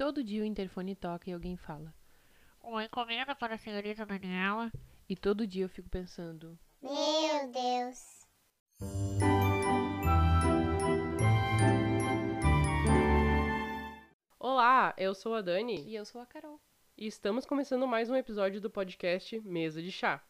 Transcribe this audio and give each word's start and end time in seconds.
todo 0.00 0.24
dia 0.24 0.40
o 0.40 0.46
interfone 0.46 0.94
toca 0.94 1.28
e 1.28 1.32
alguém 1.34 1.58
fala. 1.58 1.94
Uma 2.62 2.82
encomenda 2.82 3.34
para 3.34 3.56
a 3.56 3.58
senhorita 3.58 4.06
Daniela. 4.06 4.72
E 5.06 5.14
todo 5.14 5.46
dia 5.46 5.66
eu 5.66 5.68
fico 5.68 5.90
pensando, 5.90 6.58
Meu 6.80 7.52
Deus. 7.52 8.26
Olá, 14.38 14.94
eu 14.96 15.14
sou 15.14 15.34
a 15.34 15.42
Dani 15.42 15.82
e 15.86 15.94
eu 15.94 16.06
sou 16.06 16.22
a 16.22 16.26
Carol. 16.26 16.58
e 16.96 17.06
estamos 17.06 17.44
começando 17.44 17.86
mais 17.86 18.08
um 18.08 18.16
episódio 18.16 18.58
do 18.58 18.70
podcast 18.70 19.38
Mesa 19.40 19.82
de 19.82 19.92
Chá. 19.92 20.24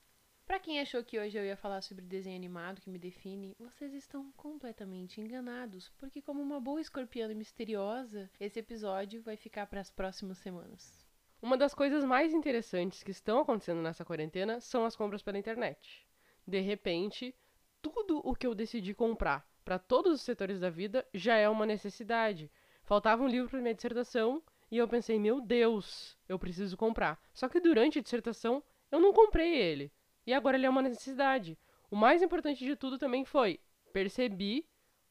Pra 0.51 0.59
quem 0.59 0.81
achou 0.81 1.05
que 1.05 1.17
hoje 1.17 1.39
eu 1.39 1.45
ia 1.45 1.57
falar 1.57 1.81
sobre 1.81 2.05
desenho 2.05 2.35
animado 2.35 2.81
que 2.81 2.91
me 2.91 2.99
define, 2.99 3.55
vocês 3.57 3.95
estão 3.95 4.33
completamente 4.33 5.21
enganados, 5.21 5.93
porque 5.97 6.21
como 6.21 6.43
uma 6.43 6.59
boa 6.59 6.81
escorpiana 6.81 7.33
misteriosa, 7.33 8.29
esse 8.41 8.59
episódio 8.59 9.23
vai 9.23 9.37
ficar 9.37 9.69
para 9.69 9.81
as 9.81 9.93
próximas 9.93 10.39
semanas. 10.39 11.07
Uma 11.41 11.57
das 11.57 11.73
coisas 11.73 12.03
mais 12.03 12.35
interessantes 12.35 13.05
que 13.05 13.13
estão 13.13 13.39
acontecendo 13.39 13.81
nessa 13.81 14.05
quarentena 14.05 14.61
são 14.61 14.85
as 14.85 14.97
compras 14.97 15.23
pela 15.23 15.39
internet. 15.39 16.05
De 16.45 16.59
repente, 16.59 17.33
tudo 17.81 18.21
o 18.25 18.35
que 18.35 18.45
eu 18.45 18.53
decidi 18.53 18.93
comprar 18.93 19.49
para 19.65 19.79
todos 19.79 20.15
os 20.15 20.23
setores 20.23 20.59
da 20.59 20.69
vida 20.69 21.07
já 21.15 21.37
é 21.37 21.49
uma 21.49 21.65
necessidade. 21.65 22.51
Faltava 22.83 23.23
um 23.23 23.29
livro 23.29 23.49
para 23.49 23.61
minha 23.61 23.73
dissertação 23.73 24.43
e 24.69 24.79
eu 24.79 24.89
pensei, 24.89 25.17
meu 25.17 25.41
Deus, 25.41 26.19
eu 26.29 26.41
preciso 26.41 26.77
comprar. 26.77 27.23
Só 27.33 27.49
que 27.49 27.61
durante 27.61 28.01
a 28.01 28.03
dissertação 28.03 28.61
eu 28.91 28.99
não 28.99 29.13
comprei 29.13 29.55
ele. 29.55 29.93
E 30.27 30.33
agora 30.33 30.57
ele 30.57 30.67
é 30.67 30.71
uma 30.71 30.83
necessidade. 30.83 31.59
O 31.91 31.97
mais 31.97 32.23
importante 32.23 32.65
de 32.65 32.77
tudo 32.77 32.99
também 32.99 33.25
foi 33.25 33.61
percebi 33.93 34.67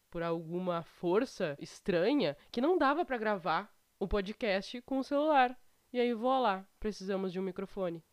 por 0.09 0.23
alguma 0.23 0.81
força 0.83 1.55
estranha 1.59 2.35
que 2.51 2.61
não 2.61 2.77
dava 2.77 3.05
para 3.05 3.17
gravar 3.17 3.73
o 3.99 4.07
podcast 4.07 4.81
com 4.83 4.99
o 4.99 5.03
celular. 5.03 5.57
E 5.91 5.99
aí 5.99 6.13
vou 6.13 6.39
lá, 6.39 6.65
precisamos 6.79 7.31
de 7.31 7.39
um 7.39 7.43
microfone. 7.43 8.03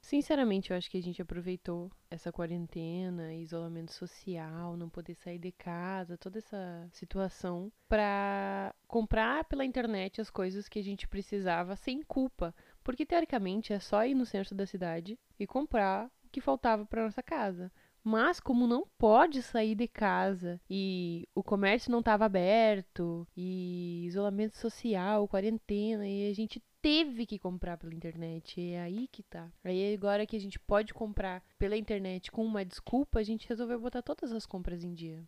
Sinceramente, 0.00 0.70
eu 0.70 0.76
acho 0.76 0.88
que 0.88 0.98
a 0.98 1.02
gente 1.02 1.20
aproveitou 1.20 1.90
essa 2.08 2.30
quarentena, 2.30 3.34
isolamento 3.34 3.92
social, 3.92 4.76
não 4.76 4.88
poder 4.88 5.14
sair 5.16 5.38
de 5.38 5.50
casa, 5.50 6.16
toda 6.16 6.38
essa 6.38 6.88
situação 6.92 7.72
pra 7.88 8.72
comprar 8.86 9.44
pela 9.46 9.64
internet 9.64 10.20
as 10.20 10.30
coisas 10.30 10.68
que 10.68 10.78
a 10.78 10.82
gente 10.82 11.08
precisava 11.08 11.74
sem 11.74 12.02
culpa, 12.04 12.54
porque 12.84 13.04
teoricamente 13.04 13.72
é 13.72 13.80
só 13.80 14.06
ir 14.06 14.14
no 14.14 14.24
centro 14.24 14.54
da 14.54 14.64
cidade 14.64 15.18
e 15.40 15.46
comprar 15.46 16.08
que 16.36 16.40
faltava 16.42 16.84
para 16.84 17.02
nossa 17.02 17.22
casa. 17.22 17.72
Mas 18.04 18.38
como 18.38 18.66
não 18.66 18.86
pode 18.98 19.42
sair 19.42 19.74
de 19.74 19.88
casa 19.88 20.60
e 20.68 21.26
o 21.34 21.42
comércio 21.42 21.90
não 21.90 22.00
estava 22.00 22.26
aberto 22.26 23.26
e 23.34 24.04
isolamento 24.04 24.54
social, 24.58 25.26
quarentena 25.26 26.06
e 26.06 26.28
a 26.30 26.34
gente 26.34 26.62
teve 26.82 27.24
que 27.24 27.38
comprar 27.38 27.78
pela 27.78 27.94
internet. 27.94 28.60
E 28.60 28.72
é 28.72 28.82
aí 28.82 29.08
que 29.08 29.22
tá. 29.22 29.50
Aí 29.64 29.94
agora 29.94 30.26
que 30.26 30.36
a 30.36 30.38
gente 30.38 30.60
pode 30.60 30.92
comprar 30.92 31.42
pela 31.58 31.74
internet 31.74 32.30
com 32.30 32.44
uma 32.44 32.66
desculpa, 32.66 33.18
a 33.18 33.22
gente 33.22 33.48
resolveu 33.48 33.80
botar 33.80 34.02
todas 34.02 34.30
as 34.30 34.44
compras 34.44 34.84
em 34.84 34.92
dia. 34.92 35.26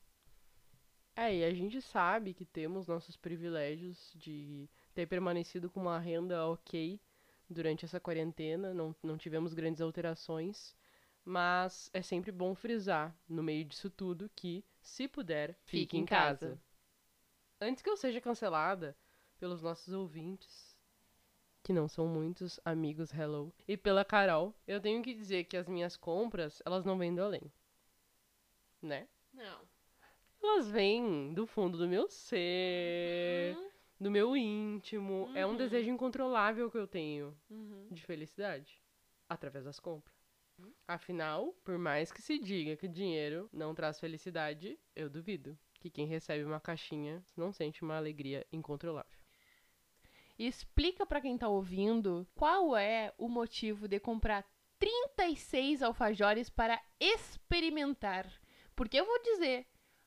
É, 1.17 1.35
e 1.35 1.43
a 1.43 1.55
gente 1.55 1.81
sabe 1.81 2.35
que 2.35 2.45
temos 2.45 2.87
nossos 2.87 3.17
privilégios 3.17 4.13
de 4.15 4.69
ter 4.95 5.07
permanecido 5.07 5.71
com 5.71 5.81
uma 5.81 5.99
renda 5.99 6.47
ok 6.47 7.01
durante 7.49 7.85
essa 7.85 7.99
quarentena, 7.99 8.75
não, 8.75 8.95
não 9.03 9.17
tivemos 9.17 9.55
grandes 9.55 9.81
alterações, 9.81 10.77
mas 11.29 11.91
é 11.93 12.01
sempre 12.01 12.33
bom 12.33 12.55
frisar, 12.55 13.15
no 13.29 13.43
meio 13.43 13.63
disso 13.65 13.91
tudo, 13.91 14.31
que, 14.35 14.65
se 14.81 15.07
puder, 15.07 15.55
fique, 15.65 15.81
Fique 15.83 15.99
em 15.99 16.07
casa. 16.07 16.49
casa. 16.49 16.63
Antes 17.61 17.83
que 17.83 17.91
eu 17.91 17.97
seja 17.99 18.21
cancelada 18.21 18.97
pelos 19.39 19.63
nossos 19.63 19.93
ouvintes, 19.93 20.75
que 21.63 21.73
não 21.73 21.87
são 21.87 22.07
muitos 22.07 22.59
amigos 22.65 23.13
Hello, 23.13 23.53
e 23.69 23.77
pela 23.77 24.05
Carol, 24.05 24.55
eu 24.67 24.81
tenho 24.81 25.03
que 25.03 25.13
dizer 25.15 25.45
que 25.45 25.57
as 25.57 25.69
minhas 25.69 25.97
compras, 25.97 26.63
elas 26.65 26.85
não 26.85 26.97
vêm 26.99 27.15
do 27.15 27.23
além. 27.23 27.53
Né? 28.83 29.09
Não. 29.33 29.61
Elas 30.43 30.69
vêm 30.69 31.33
do 31.35 31.47
fundo 31.47 31.79
do 31.79 31.87
meu 31.89 32.09
ser, 32.11 33.57
do 34.01 34.11
meu 34.11 34.37
íntimo. 34.37 35.31
É 35.35 35.47
um 35.47 35.51
Uhum. 35.51 35.57
desejo 35.57 35.91
incontrolável 35.91 36.71
que 36.71 36.79
eu 36.79 36.87
tenho 36.89 37.37
Uhum. 37.51 37.87
de 37.91 38.03
felicidade 38.03 38.83
através 39.29 39.65
das 39.65 39.79
compras. 39.79 40.18
Afinal, 40.87 41.53
por 41.65 41.79
mais 41.79 42.11
que 42.11 42.23
se 42.23 42.39
diga 42.39 42.77
que 42.77 42.89
dinheiro 42.89 43.49
não 43.53 43.75
traz 43.75 44.01
felicidade, 44.01 44.79
eu 44.97 45.09
duvido 45.09 45.59
que 45.79 45.91
quem 45.91 46.07
recebe 46.07 46.45
uma 46.45 46.61
caixinha 46.61 47.25
não 47.37 47.53
sente 47.53 47.83
uma 47.83 47.97
alegria 47.97 48.47
incontrolável. 48.51 49.19
Explica 50.39 51.05
pra 51.05 51.21
quem 51.21 51.37
tá 51.37 51.49
ouvindo 51.49 52.27
qual 52.35 52.77
é 52.77 53.13
o 53.19 53.29
motivo 53.29 53.89
de 53.89 53.99
comprar 53.99 54.45
36 54.79 55.83
alfajores 55.83 56.49
para 56.49 56.81
experimentar. 57.01 58.27
Porque 58.75 58.99
eu 58.99 59.05
vou 59.05 59.21
dizer, 59.23 59.67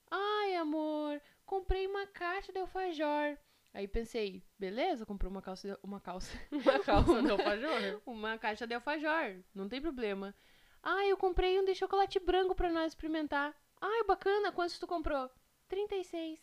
ai 0.10 0.56
amor, 0.56 1.22
comprei 1.46 1.86
uma 1.86 2.08
caixa 2.08 2.52
de 2.54 2.60
alfajor. 2.60 3.38
Aí 3.74 3.88
pensei, 3.88 4.44
beleza, 4.60 5.06
comprou 5.06 5.32
uma 5.32 5.42
calça, 5.42 5.80
uma 5.82 6.00
calça, 6.00 6.38
Uma 6.52 6.80
calça 6.80 7.22
de 7.22 7.32
alfajor. 7.32 8.02
uma 8.06 8.38
caixa 8.38 8.68
de 8.68 8.74
alfajor, 8.74 9.42
não 9.56 9.70
tem 9.70 9.82
problema. 9.82 10.36
Ah, 10.84 11.06
eu 11.06 11.16
comprei 11.16 11.60
um 11.60 11.64
de 11.64 11.74
chocolate 11.76 12.20
branco 12.20 12.54
pra 12.54 12.72
nós 12.72 12.92
experimentar. 12.92 13.56
Ai, 13.80 14.04
bacana, 14.04 14.52
quantos 14.52 14.78
tu 14.78 14.86
comprou? 14.86 15.30
36. 15.70 16.40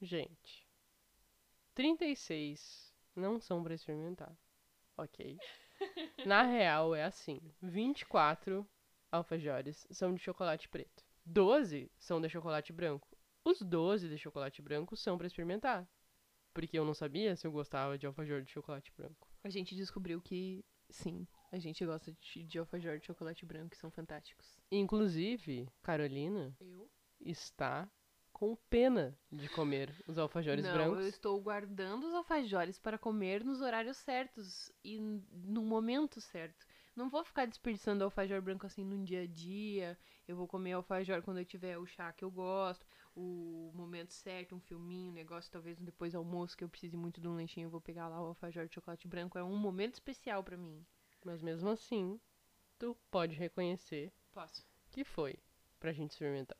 Gente, 0.00 0.66
36 1.74 2.94
não 3.14 3.38
são 3.38 3.62
pra 3.62 3.74
experimentar. 3.74 4.34
Ok. 4.96 5.38
Na 6.26 6.42
real, 6.42 6.94
é 6.94 7.04
assim: 7.04 7.40
24 7.60 8.66
alfajores 9.12 9.86
são 9.90 10.14
de 10.14 10.20
chocolate 10.20 10.68
preto. 10.68 11.04
12 11.24 11.90
são 11.98 12.20
de 12.20 12.28
chocolate 12.28 12.72
branco. 12.72 13.06
Os 13.44 13.60
12 13.60 14.08
de 14.08 14.16
chocolate 14.16 14.62
branco 14.62 14.96
são 14.96 15.18
pra 15.18 15.26
experimentar. 15.26 15.86
Porque 16.56 16.78
eu 16.78 16.86
não 16.86 16.94
sabia 16.94 17.36
se 17.36 17.46
eu 17.46 17.52
gostava 17.52 17.98
de 17.98 18.06
alfajor 18.06 18.40
de 18.40 18.50
chocolate 18.50 18.90
branco. 18.96 19.28
A 19.44 19.50
gente 19.50 19.74
descobriu 19.76 20.22
que 20.22 20.64
sim, 20.88 21.26
a 21.52 21.58
gente 21.58 21.84
gosta 21.84 22.10
de, 22.18 22.44
de 22.44 22.58
alfajor 22.58 22.98
de 22.98 23.04
chocolate 23.04 23.44
branco, 23.44 23.68
que 23.72 23.76
são 23.76 23.90
fantásticos. 23.90 24.58
Inclusive, 24.72 25.68
Carolina 25.82 26.56
Eu? 26.58 26.88
está 27.20 27.86
com 28.32 28.56
pena 28.70 29.14
de 29.30 29.50
comer 29.50 29.94
os 30.08 30.16
alfajores 30.16 30.64
Não, 30.64 30.72
brancos. 30.72 31.00
eu 31.00 31.08
estou 31.08 31.38
guardando 31.42 32.06
os 32.06 32.14
alfajores 32.14 32.78
para 32.78 32.96
comer 32.96 33.44
nos 33.44 33.60
horários 33.60 33.98
certos 33.98 34.72
e 34.82 34.98
no 34.98 35.62
momento 35.62 36.22
certo. 36.22 36.66
Não 36.94 37.10
vou 37.10 37.22
ficar 37.22 37.46
desperdiçando 37.46 38.02
alfajor 38.02 38.40
branco 38.40 38.64
assim 38.64 38.82
no 38.82 39.04
dia 39.04 39.24
a 39.24 39.26
dia. 39.26 39.98
Eu 40.26 40.36
vou 40.36 40.48
comer 40.48 40.72
alfajor 40.72 41.20
quando 41.20 41.38
eu 41.38 41.44
tiver 41.44 41.76
o 41.76 41.84
chá 41.86 42.10
que 42.14 42.24
eu 42.24 42.30
gosto, 42.30 42.86
o 43.16 43.72
momento 43.74 44.12
certo, 44.12 44.54
um 44.54 44.60
filminho, 44.60 45.10
um 45.10 45.14
negócio, 45.14 45.50
talvez 45.50 45.78
depois 45.80 46.12
do 46.12 46.18
almoço 46.18 46.56
que 46.56 46.62
eu 46.62 46.68
precise 46.68 46.96
muito 46.96 47.20
de 47.20 47.26
um 47.26 47.34
lanchinho, 47.34 47.66
eu 47.66 47.70
vou 47.70 47.80
pegar 47.80 48.08
lá 48.08 48.22
o 48.22 48.26
alfajor 48.26 48.68
de 48.68 48.74
chocolate 48.74 49.08
branco. 49.08 49.38
É 49.38 49.42
um 49.42 49.56
momento 49.56 49.94
especial 49.94 50.44
para 50.44 50.56
mim. 50.56 50.84
Mas 51.24 51.40
mesmo 51.42 51.70
assim, 51.70 52.20
tu 52.78 52.96
pode 53.10 53.34
reconhecer 53.34 54.12
Posso. 54.32 54.64
que 54.90 55.02
foi 55.02 55.38
pra 55.80 55.92
gente 55.92 56.10
experimentar. 56.10 56.58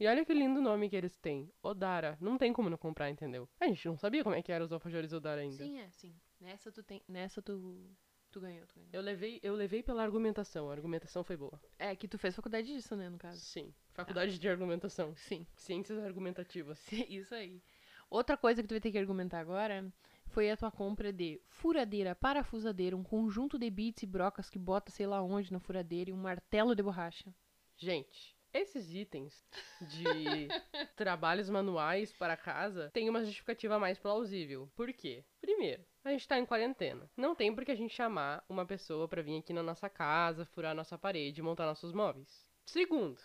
E 0.00 0.06
olha 0.06 0.24
que 0.24 0.34
lindo 0.34 0.60
nome 0.60 0.88
que 0.88 0.96
eles 0.96 1.16
têm. 1.16 1.50
Odara. 1.62 2.18
Não 2.20 2.36
tem 2.36 2.52
como 2.52 2.68
não 2.68 2.76
comprar, 2.76 3.08
entendeu? 3.10 3.48
A 3.60 3.66
gente 3.66 3.86
não 3.86 3.96
sabia 3.96 4.22
como 4.22 4.34
é 4.34 4.42
que 4.42 4.52
eram 4.52 4.64
os 4.64 4.72
alfajores 4.72 5.12
Odara 5.12 5.40
ainda. 5.40 5.64
Sim, 5.64 5.78
é, 5.78 5.90
sim. 5.90 6.14
Nessa 6.40 6.70
tu 6.70 6.82
tem, 6.82 7.02
nessa 7.08 7.40
tu 7.40 7.88
tu 8.30 8.40
ganhou, 8.40 8.66
tu 8.66 8.74
ganhou. 8.74 8.90
Eu 8.92 9.00
levei, 9.00 9.40
eu 9.42 9.54
levei 9.54 9.82
pela 9.82 10.02
argumentação. 10.02 10.68
A 10.68 10.72
argumentação 10.72 11.24
foi 11.24 11.36
boa. 11.36 11.58
É 11.78 11.96
que 11.96 12.06
tu 12.06 12.18
fez 12.18 12.34
faculdade 12.34 12.66
disso, 12.66 12.94
né, 12.94 13.08
no 13.08 13.16
caso. 13.16 13.40
Sim. 13.40 13.74
Faculdade 13.96 14.38
de 14.38 14.46
argumentação. 14.46 15.16
Sim. 15.16 15.46
Ciências 15.56 15.98
argumentativas. 16.04 16.78
Isso 17.08 17.34
aí. 17.34 17.62
Outra 18.10 18.36
coisa 18.36 18.62
que 18.62 18.68
tu 18.68 18.74
vai 18.74 18.80
ter 18.80 18.92
que 18.92 18.98
argumentar 18.98 19.40
agora 19.40 19.90
foi 20.26 20.50
a 20.50 20.56
tua 20.56 20.70
compra 20.70 21.10
de 21.10 21.40
furadeira, 21.48 22.14
parafusadeira, 22.14 22.94
um 22.94 23.02
conjunto 23.02 23.58
de 23.58 23.70
bits 23.70 24.02
e 24.02 24.06
brocas 24.06 24.50
que 24.50 24.58
bota 24.58 24.90
sei 24.90 25.06
lá 25.06 25.22
onde 25.22 25.50
na 25.50 25.58
furadeira 25.58 26.10
e 26.10 26.12
um 26.12 26.18
martelo 26.18 26.74
de 26.74 26.82
borracha. 26.82 27.34
Gente, 27.78 28.36
esses 28.52 28.94
itens 28.94 29.46
de 29.80 30.48
trabalhos 30.94 31.48
manuais 31.48 32.12
para 32.12 32.36
casa 32.36 32.90
têm 32.92 33.08
uma 33.08 33.24
justificativa 33.24 33.78
mais 33.78 33.98
plausível. 33.98 34.70
Por 34.76 34.92
quê? 34.92 35.24
Primeiro, 35.40 35.82
a 36.04 36.10
gente 36.10 36.28
tá 36.28 36.38
em 36.38 36.44
quarentena. 36.44 37.10
Não 37.16 37.34
tem 37.34 37.54
por 37.54 37.64
que 37.64 37.72
a 37.72 37.76
gente 37.76 37.94
chamar 37.94 38.44
uma 38.46 38.66
pessoa 38.66 39.08
pra 39.08 39.22
vir 39.22 39.38
aqui 39.38 39.54
na 39.54 39.62
nossa 39.62 39.88
casa, 39.88 40.44
furar 40.44 40.74
nossa 40.74 40.98
parede 40.98 41.40
e 41.40 41.42
montar 41.42 41.64
nossos 41.64 41.92
móveis. 41.92 42.46
Segundo, 42.66 43.20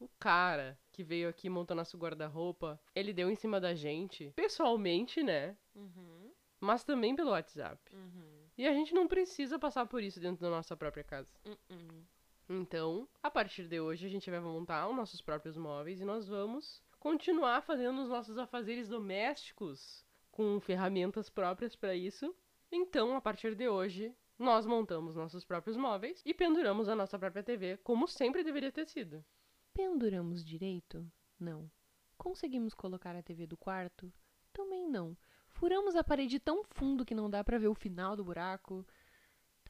o 0.00 0.08
cara 0.18 0.78
que 0.90 1.04
veio 1.04 1.28
aqui 1.28 1.48
montou 1.48 1.76
nosso 1.76 1.96
guarda-roupa, 1.96 2.80
ele 2.94 3.12
deu 3.12 3.30
em 3.30 3.36
cima 3.36 3.60
da 3.60 3.74
gente, 3.74 4.32
pessoalmente, 4.34 5.22
né? 5.22 5.56
Uhum, 5.74 6.32
Mas 6.58 6.82
também 6.82 7.14
pelo 7.14 7.30
WhatsApp. 7.30 7.78
uhum, 7.94 8.48
E 8.58 8.66
a 8.66 8.72
gente 8.72 8.94
não 8.94 9.06
precisa 9.06 9.58
passar 9.58 9.86
por 9.86 10.02
isso 10.02 10.18
dentro 10.18 10.40
da 10.40 10.50
nossa 10.50 10.76
própria 10.76 11.04
casa. 11.04 11.28
uhum. 11.44 12.04
Então, 12.48 13.08
a 13.22 13.30
partir 13.30 13.68
de 13.68 13.78
hoje, 13.78 14.06
a 14.06 14.08
gente 14.10 14.28
vai 14.28 14.40
montar 14.40 14.88
os 14.88 14.96
nossos 14.96 15.20
próprios 15.22 15.56
móveis 15.56 16.00
e 16.00 16.04
nós 16.04 16.26
vamos 16.26 16.82
continuar 16.98 17.62
fazendo 17.62 18.02
os 18.02 18.08
nossos 18.08 18.36
afazeres 18.38 18.88
domésticos 18.88 20.04
com 20.32 20.54
com 20.54 20.60
ferramentas 20.60 21.28
próprias 21.28 21.76
para 21.76 21.94
isso. 21.94 22.34
Então, 22.72 23.14
a 23.14 23.20
partir 23.20 23.54
de 23.54 23.68
hoje, 23.68 24.14
nós 24.38 24.64
montamos 24.64 25.14
nossos 25.14 25.44
próprios 25.44 25.76
móveis 25.76 26.22
e 26.24 26.32
penduramos 26.32 26.88
a 26.88 26.94
nossa 26.94 27.18
própria 27.18 27.42
TV, 27.42 27.76
como 27.84 28.08
sempre 28.08 28.42
deveria 28.42 28.72
ter 28.72 28.86
sido. 28.86 29.22
Penduramos 29.72 30.44
direito? 30.44 31.10
Não. 31.38 31.70
Conseguimos 32.18 32.74
colocar 32.74 33.16
a 33.16 33.22
TV 33.22 33.46
do 33.46 33.56
quarto? 33.56 34.12
Também 34.52 34.88
não. 34.88 35.16
Furamos 35.48 35.96
a 35.96 36.04
parede 36.04 36.38
tão 36.38 36.62
fundo 36.64 37.04
que 37.04 37.14
não 37.14 37.30
dá 37.30 37.42
pra 37.42 37.58
ver 37.58 37.68
o 37.68 37.74
final 37.74 38.16
do 38.16 38.24
buraco? 38.24 38.86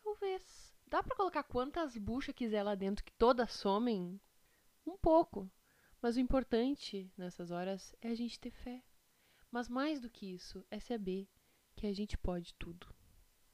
Talvez. 0.02 0.75
Dá 0.87 1.02
pra 1.02 1.14
colocar 1.14 1.44
quantas 1.44 1.97
buchas 1.97 2.35
quiser 2.35 2.62
lá 2.62 2.75
dentro 2.75 3.05
que 3.05 3.12
todas 3.12 3.52
somem? 3.52 4.20
Um 4.87 4.97
pouco. 4.97 5.50
Mas 6.03 6.17
o 6.17 6.20
importante 6.20 7.12
nessas 7.17 7.50
horas 7.50 7.94
é 8.00 8.08
a 8.08 8.14
gente 8.14 8.41
ter 8.41 8.50
fé. 8.50 8.82
Mas 9.50 9.69
mais 9.69 10.00
do 10.00 10.08
que 10.08 10.35
isso, 10.35 10.64
é 10.70 10.81
saber 10.81 11.29
que 11.76 11.87
a 11.87 11.93
gente 11.93 12.17
pode 12.17 12.55
tudo. 12.55 12.93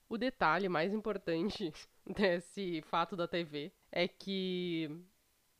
O 0.09 0.17
detalhe 0.17 0.69
mais 0.69 0.93
importante 0.93 1.73
desse 2.07 2.81
fato 2.83 3.17
da 3.17 3.27
TV 3.27 3.73
é 3.91 4.07
que 4.07 4.89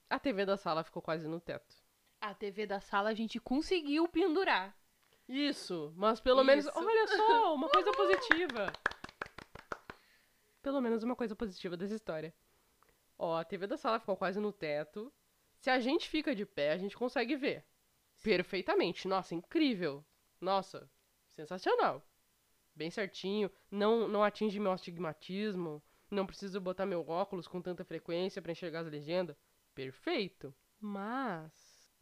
a 0.09 0.19
TV 0.19 0.45
da 0.45 0.57
sala 0.57 0.85
ficou 0.85 1.03
quase 1.03 1.27
no 1.29 1.41
teto. 1.41 1.75
A 2.21 2.35
TV 2.35 2.67
da 2.67 2.81
sala 2.81 3.11
a 3.11 3.15
gente 3.15 3.39
conseguiu 3.41 4.09
pendurar. 4.09 4.77
Isso, 5.29 5.93
mas 5.97 6.21
pelo 6.21 6.45
menos, 6.45 6.67
Isso. 6.67 6.79
olha 6.79 7.07
só, 7.09 7.55
uma 7.55 7.69
coisa 7.69 7.93
positiva. 7.93 8.73
Pelo 10.63 10.81
menos 10.81 11.03
uma 11.03 11.17
coisa 11.17 11.35
positiva 11.35 11.77
dessa 11.77 11.95
história. 11.95 12.35
Ó, 13.19 13.37
a 13.37 13.45
TV 13.45 13.67
da 13.67 13.77
sala 13.77 13.99
ficou 13.99 14.17
quase 14.17 14.39
no 14.39 14.53
teto. 14.53 15.13
Se 15.59 15.71
a 15.71 15.81
gente 15.81 16.09
fica 16.09 16.35
de 16.35 16.45
pé, 16.45 16.73
a 16.73 16.79
gente 16.79 16.97
consegue 16.97 17.35
ver. 17.35 17.65
Perfeitamente. 18.23 19.09
Nossa, 19.09 19.35
incrível. 19.35 20.05
Nossa, 20.41 20.89
sensacional. 21.31 22.03
Bem 22.75 22.91
certinho, 22.91 23.51
não 23.71 24.07
não 24.07 24.23
atinge 24.23 24.61
meu 24.61 24.71
astigmatismo, 24.71 25.83
não 26.11 26.27
preciso 26.27 26.61
botar 26.61 26.85
meu 26.85 27.09
óculos 27.09 27.49
com 27.49 27.61
tanta 27.61 27.85
frequência 27.85 28.43
pra 28.43 28.53
enxergar 28.53 28.81
as 28.81 28.91
legendas. 28.91 29.37
Perfeito. 29.77 30.53
Mas 30.81 31.53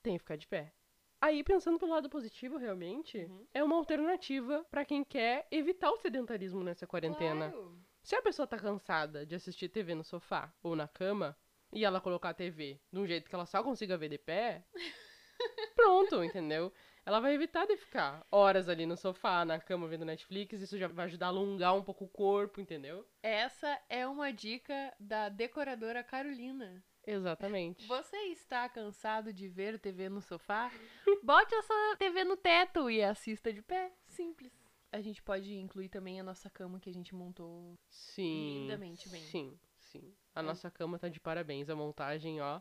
tem 0.02 0.14
que 0.14 0.20
ficar 0.20 0.36
de 0.36 0.46
pé. 0.46 0.72
Aí, 1.20 1.42
pensando 1.42 1.78
pelo 1.78 1.90
lado 1.92 2.08
positivo, 2.08 2.56
realmente, 2.56 3.18
Uhum. 3.18 3.46
é 3.52 3.64
uma 3.64 3.76
alternativa 3.76 4.64
pra 4.70 4.84
quem 4.84 5.02
quer 5.02 5.46
evitar 5.50 5.90
o 5.90 5.96
sedentarismo 5.96 6.62
nessa 6.62 6.86
quarentena. 6.86 7.50
Claro. 7.50 7.78
Se 8.02 8.14
a 8.14 8.22
pessoa 8.22 8.46
tá 8.46 8.58
cansada 8.58 9.26
de 9.26 9.34
assistir 9.34 9.68
TV 9.68 9.94
no 9.94 10.04
sofá 10.04 10.52
ou 10.62 10.76
na 10.76 10.86
cama, 10.86 11.36
e 11.72 11.84
ela 11.84 12.00
colocar 12.00 12.30
a 12.30 12.34
TV 12.34 12.80
de 12.92 12.98
um 13.00 13.06
jeito 13.06 13.28
que 13.28 13.34
ela 13.34 13.46
só 13.46 13.62
consiga 13.62 13.96
ver 13.98 14.10
de 14.10 14.18
pé, 14.18 14.64
pronto, 15.74 16.22
entendeu? 16.22 16.72
Ela 17.06 17.20
vai 17.20 17.34
evitar 17.34 17.66
de 17.66 17.76
ficar 17.76 18.24
horas 18.30 18.68
ali 18.68 18.86
no 18.86 18.96
sofá, 18.96 19.44
na 19.44 19.58
cama, 19.58 19.88
vendo 19.88 20.04
Netflix, 20.04 20.60
isso 20.60 20.78
já 20.78 20.86
vai 20.88 21.06
ajudar 21.06 21.26
a 21.26 21.28
alongar 21.30 21.74
um 21.74 21.82
pouco 21.82 22.04
o 22.04 22.08
corpo, 22.08 22.60
entendeu? 22.60 23.06
Essa 23.22 23.80
é 23.88 24.06
uma 24.06 24.32
dica 24.32 24.94
da 25.00 25.28
decoradora 25.28 26.04
Carolina. 26.04 26.82
Exatamente. 27.06 27.86
Você 27.86 28.16
está 28.28 28.68
cansado 28.68 29.32
de 29.32 29.48
ver 29.48 29.78
TV 29.78 30.08
no 30.08 30.20
sofá? 30.22 30.70
Bote 31.22 31.54
essa 31.54 31.96
TV 31.98 32.24
no 32.24 32.36
teto 32.36 32.90
e 32.90 33.02
assista 33.02 33.52
de 33.52 33.62
pé. 33.62 33.92
Simples. 34.06 34.52
A 34.90 35.00
gente 35.00 35.22
pode 35.22 35.52
incluir 35.54 35.88
também 35.88 36.20
a 36.20 36.22
nossa 36.22 36.48
cama 36.48 36.78
que 36.80 36.88
a 36.88 36.92
gente 36.94 37.14
montou. 37.14 37.76
Sim. 37.88 38.60
Lindamente 38.62 39.08
bem. 39.08 39.22
Sim, 39.22 39.58
sim. 39.78 40.14
A 40.34 40.40
É. 40.40 40.42
nossa 40.42 40.70
cama 40.70 40.98
tá 40.98 41.08
de 41.08 41.20
parabéns. 41.20 41.68
A 41.68 41.74
montagem, 41.76 42.40
ó. 42.40 42.60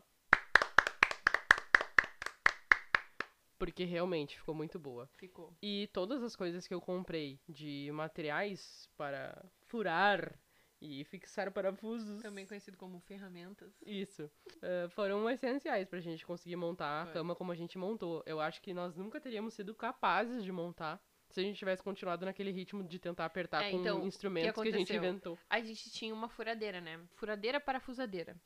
Porque 3.56 3.84
realmente 3.84 4.36
ficou 4.36 4.54
muito 4.54 4.78
boa. 4.78 5.08
Ficou. 5.16 5.54
E 5.62 5.88
todas 5.92 6.22
as 6.22 6.34
coisas 6.36 6.66
que 6.66 6.74
eu 6.74 6.80
comprei 6.80 7.38
de 7.48 7.88
materiais 7.94 8.90
para 8.96 9.42
furar 9.68 10.38
e 10.84 11.04
fixar 11.04 11.50
parafusos. 11.50 12.22
Também 12.22 12.46
conhecido 12.46 12.76
como 12.76 13.00
ferramentas. 13.00 13.72
Isso. 13.84 14.30
eh, 14.62 14.86
foram 14.90 15.28
essenciais 15.30 15.88
pra 15.88 16.00
gente 16.00 16.26
conseguir 16.26 16.56
montar 16.56 17.02
a 17.02 17.06
cama 17.06 17.34
como 17.34 17.50
a 17.50 17.54
gente 17.54 17.78
montou. 17.78 18.22
Eu 18.26 18.40
acho 18.40 18.60
que 18.60 18.74
nós 18.74 18.94
nunca 18.94 19.20
teríamos 19.20 19.54
sido 19.54 19.74
capazes 19.74 20.44
de 20.44 20.52
montar 20.52 21.00
se 21.30 21.40
a 21.40 21.42
gente 21.42 21.58
tivesse 21.58 21.82
continuado 21.82 22.24
naquele 22.24 22.50
ritmo 22.52 22.84
de 22.84 22.98
tentar 22.98 23.24
apertar 23.24 23.64
É, 23.64 23.70
com 23.70 23.80
então, 23.80 23.98
o 23.98 24.00
que 24.02 24.06
instrumentos 24.08 24.62
que, 24.62 24.68
a 24.68 24.72
gente 24.72 24.94
inventou. 24.94 25.38
A 25.50 25.60
gente 25.60 25.90
tinha 25.90 26.14
uma 26.14 26.28
furadeira, 26.28 26.80
né? 26.80 27.00
Furadeira 27.14 27.58
parafusadeira. 27.58 28.36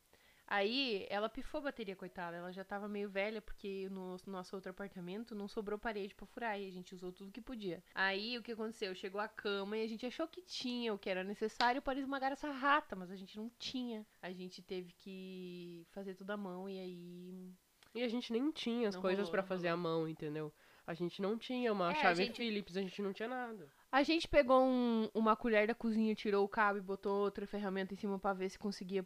Aí 0.51 1.07
ela 1.11 1.29
pifou 1.29 1.59
a 1.59 1.65
bateria, 1.65 1.95
coitada. 1.95 2.37
Ela 2.39 2.51
já 2.51 2.65
tava 2.65 2.89
meio 2.89 3.11
velha, 3.11 3.43
porque 3.43 3.87
no 3.91 4.17
nosso 4.27 4.57
outro 4.57 4.71
apartamento 4.71 5.35
não 5.35 5.47
sobrou 5.47 5.79
parede 5.79 6.15
pra 6.15 6.27
furar. 6.27 6.59
E 6.59 6.67
a 6.67 6.71
gente 6.71 6.95
usou 6.95 7.13
tudo 7.13 7.31
que 7.31 7.41
podia. 7.41 7.85
Aí 7.95 8.39
o 8.39 8.43
que 8.43 8.53
aconteceu? 8.53 8.95
Chegou 8.95 9.21
a 9.21 9.29
cama 9.29 9.77
e 9.77 9.85
a 9.85 9.87
gente 9.87 10.07
achou 10.07 10.27
que 10.27 10.41
tinha 10.41 10.93
o 10.95 10.99
que 10.99 11.11
era 11.11 11.23
necessário 11.23 11.83
para 11.83 11.99
esmagar 11.99 12.33
essa 12.33 12.51
rata, 12.51 12.97
mas 12.97 13.11
a 13.11 13.17
gente 13.17 13.37
não 13.37 13.51
tinha. 13.59 14.07
A 14.23 14.33
gente 14.33 14.63
teve 14.63 14.93
que 14.95 15.87
fazer 15.91 16.15
tudo 16.15 16.31
à 16.31 16.37
mão 16.37 16.67
e 16.69 16.79
aí. 16.79 17.53
E 17.95 18.03
a 18.03 18.09
gente 18.09 18.33
nem 18.33 18.51
tinha 18.51 18.89
as 18.89 18.95
Não 18.95 19.03
coisas 19.03 19.31
não 19.31 19.43
fazer 19.43 19.69
à 19.69 19.77
mão, 19.77 20.09
entendeu? 20.09 20.53
A 20.87 20.95
gente 20.95 21.21
não 21.21 21.37
tinha 21.37 21.71
uma 21.71 21.91
É, 21.91 21.93
a 21.93 21.95
chave 22.01 22.25
gente- 22.25 22.37
Phillips, 22.39 22.75
a 22.77 22.81
gente 22.81 23.03
não 23.03 23.13
tinha 23.13 23.29
nada. 23.29 23.69
A 23.93 24.03
gente 24.03 24.27
pegou 24.27 24.63
um- 24.65 25.11
uma 25.13 25.37
colher 25.37 25.67
da 25.67 25.75
cozinha, 25.75 26.15
tirou 26.15 26.43
o 26.45 26.49
cabo 26.49 26.79
e 26.79 26.83
botou 26.83 27.13
outra 27.25 27.47
ferramenta 27.47 27.93
em 27.93 27.97
cima 27.99 28.19
pra 28.19 28.33
ver 28.33 28.49
se 28.49 28.59
conseguia 28.59 29.03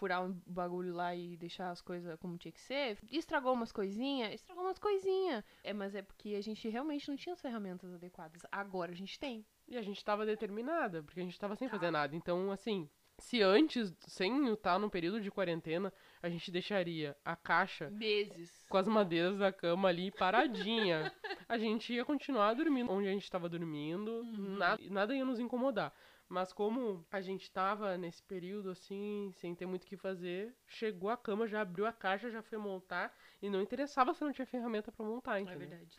furar 0.00 0.24
um 0.24 0.32
bagulho 0.46 0.94
lá 0.94 1.14
e 1.14 1.36
deixar 1.36 1.70
as 1.70 1.82
coisas 1.82 2.18
como 2.18 2.38
tinha 2.38 2.50
que 2.50 2.60
ser. 2.60 2.96
Estragou 3.12 3.52
umas 3.52 3.70
coisinhas, 3.70 4.32
estragou 4.32 4.64
umas 4.64 4.78
coisinhas. 4.78 5.44
É, 5.62 5.74
mas 5.74 5.94
é 5.94 6.00
porque 6.00 6.34
a 6.34 6.40
gente 6.40 6.66
realmente 6.70 7.06
não 7.06 7.16
tinha 7.16 7.34
as 7.34 7.40
ferramentas 7.40 7.92
adequadas. 7.92 8.40
Agora 8.50 8.92
a 8.92 8.94
gente 8.94 9.20
tem. 9.20 9.44
E 9.68 9.76
a 9.76 9.82
gente 9.82 10.02
tava 10.02 10.24
determinada, 10.24 11.02
porque 11.02 11.20
a 11.20 11.22
gente 11.22 11.38
tava 11.38 11.54
sem 11.54 11.68
fazer 11.68 11.90
nada. 11.90 12.16
Então, 12.16 12.50
assim, 12.50 12.88
se 13.18 13.42
antes, 13.42 13.94
sem 14.06 14.50
estar 14.54 14.78
num 14.78 14.88
período 14.88 15.20
de 15.20 15.30
quarentena, 15.30 15.92
a 16.22 16.30
gente 16.30 16.50
deixaria 16.50 17.14
a 17.22 17.36
caixa 17.36 17.90
Meses. 17.90 18.50
com 18.70 18.78
as 18.78 18.88
madeiras 18.88 19.38
da 19.38 19.52
cama 19.52 19.90
ali 19.90 20.10
paradinha, 20.10 21.12
a 21.46 21.58
gente 21.58 21.92
ia 21.92 22.06
continuar 22.06 22.54
dormindo 22.54 22.90
onde 22.90 23.06
a 23.06 23.12
gente 23.12 23.30
tava 23.30 23.50
dormindo, 23.50 24.24
nada, 24.24 24.82
nada 24.88 25.14
ia 25.14 25.26
nos 25.26 25.38
incomodar. 25.38 25.92
Mas 26.30 26.52
como 26.52 27.04
a 27.10 27.20
gente 27.20 27.50
tava 27.50 27.98
nesse 27.98 28.22
período 28.22 28.70
assim, 28.70 29.32
sem 29.34 29.52
ter 29.52 29.66
muito 29.66 29.82
o 29.82 29.86
que 29.86 29.96
fazer, 29.96 30.54
chegou 30.64 31.10
a 31.10 31.16
cama, 31.16 31.48
já 31.48 31.60
abriu 31.60 31.84
a 31.86 31.92
caixa, 31.92 32.30
já 32.30 32.40
foi 32.40 32.56
montar 32.56 33.12
e 33.42 33.50
não 33.50 33.60
interessava 33.60 34.14
se 34.14 34.22
não 34.22 34.32
tinha 34.32 34.46
ferramenta 34.46 34.92
pra 34.92 35.04
montar, 35.04 35.38
É 35.38 35.42
entendeu? 35.42 35.68
verdade. 35.68 35.98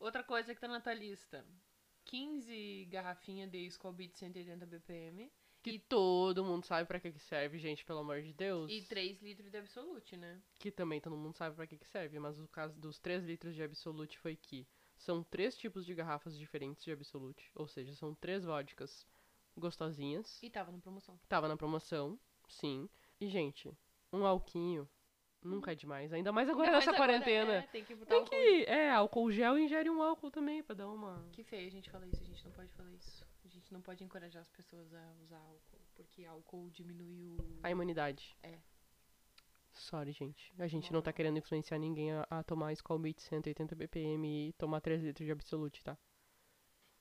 Outra 0.00 0.24
coisa 0.24 0.52
que 0.52 0.60
tá 0.60 0.66
na 0.66 0.80
tua 0.80 0.94
lista. 0.94 1.46
15 2.04 2.86
garrafinhas 2.90 3.48
de 3.50 3.58
Skull 3.68 3.92
Beat 3.92 4.16
180 4.16 4.66
BPM 4.66 5.32
Que 5.62 5.78
todo 5.78 6.44
mundo 6.44 6.66
sabe 6.66 6.86
pra 6.86 7.00
que 7.00 7.10
que 7.12 7.18
serve, 7.20 7.56
gente, 7.58 7.84
pelo 7.84 8.00
amor 8.00 8.20
de 8.20 8.32
Deus. 8.34 8.70
e 8.70 8.82
3 8.82 9.22
litros 9.22 9.50
de 9.50 9.56
Absolute, 9.56 10.16
né? 10.16 10.42
que 10.58 10.70
também 10.72 11.00
todo 11.00 11.16
mundo 11.16 11.36
sabe 11.36 11.54
pra 11.56 11.66
que 11.68 11.78
que 11.78 11.86
serve, 11.86 12.18
mas 12.18 12.38
o 12.38 12.48
caso 12.48 12.78
dos 12.80 12.98
3 12.98 13.24
litros 13.24 13.54
de 13.54 13.62
Absolute 13.62 14.18
foi 14.18 14.34
que 14.36 14.66
são 14.96 15.22
três 15.24 15.56
tipos 15.56 15.84
de 15.86 15.94
garrafas 15.94 16.36
diferentes 16.38 16.84
de 16.84 16.92
Absolute, 16.92 17.50
ou 17.54 17.66
seja, 17.66 17.94
são 17.94 18.14
três 18.14 18.44
vodkas 18.44 19.06
gostosinhas. 19.56 20.42
E 20.42 20.50
tava 20.50 20.70
na 20.72 20.78
promoção. 20.78 21.18
Tava 21.28 21.48
na 21.48 21.56
promoção, 21.56 22.18
sim. 22.48 22.88
E, 23.20 23.28
gente, 23.28 23.72
um 24.12 24.24
alquinho 24.26 24.88
nunca 25.42 25.72
é 25.72 25.74
demais, 25.74 26.12
ainda 26.12 26.32
mais 26.32 26.48
agora 26.48 26.72
Mas 26.72 26.86
nessa 26.86 26.90
agora, 26.96 27.12
quarentena. 27.12 27.52
é, 27.54 27.62
tem 27.62 27.84
que 27.84 27.94
botar 27.94 28.08
Tem 28.10 28.18
álcool. 28.18 28.30
que, 28.30 28.64
é, 28.64 28.90
álcool 28.90 29.30
gel 29.30 29.58
e 29.58 29.64
ingere 29.64 29.90
um 29.90 30.02
álcool 30.02 30.30
também 30.30 30.62
pra 30.62 30.74
dar 30.74 30.88
uma... 30.88 31.28
Que 31.32 31.44
feio 31.44 31.66
a 31.66 31.70
gente 31.70 31.90
falar 31.90 32.06
isso, 32.06 32.22
a 32.22 32.26
gente 32.26 32.42
não 32.44 32.52
pode 32.52 32.72
falar 32.72 32.92
isso. 32.92 33.26
A 33.44 33.48
gente 33.48 33.72
não 33.72 33.82
pode 33.82 34.02
encorajar 34.02 34.40
as 34.40 34.48
pessoas 34.50 34.92
a 34.94 35.14
usar 35.22 35.38
álcool, 35.38 35.80
porque 35.94 36.24
álcool 36.24 36.70
diminui 36.70 37.20
o... 37.28 37.36
A 37.62 37.70
imunidade. 37.70 38.34
É. 38.42 38.58
Sorry, 39.70 40.12
gente. 40.12 40.52
A 40.58 40.66
gente 40.66 40.92
não 40.92 41.02
tá 41.02 41.12
querendo 41.12 41.36
influenciar 41.38 41.78
ninguém 41.78 42.12
a, 42.12 42.26
a 42.30 42.42
tomar 42.42 42.72
Skull 42.72 42.98
Beat 42.98 43.18
180 43.20 43.74
BPM 43.74 44.48
e 44.48 44.52
tomar 44.54 44.80
3 44.80 45.02
litros 45.02 45.26
de 45.26 45.32
Absolute, 45.32 45.82
tá? 45.84 45.98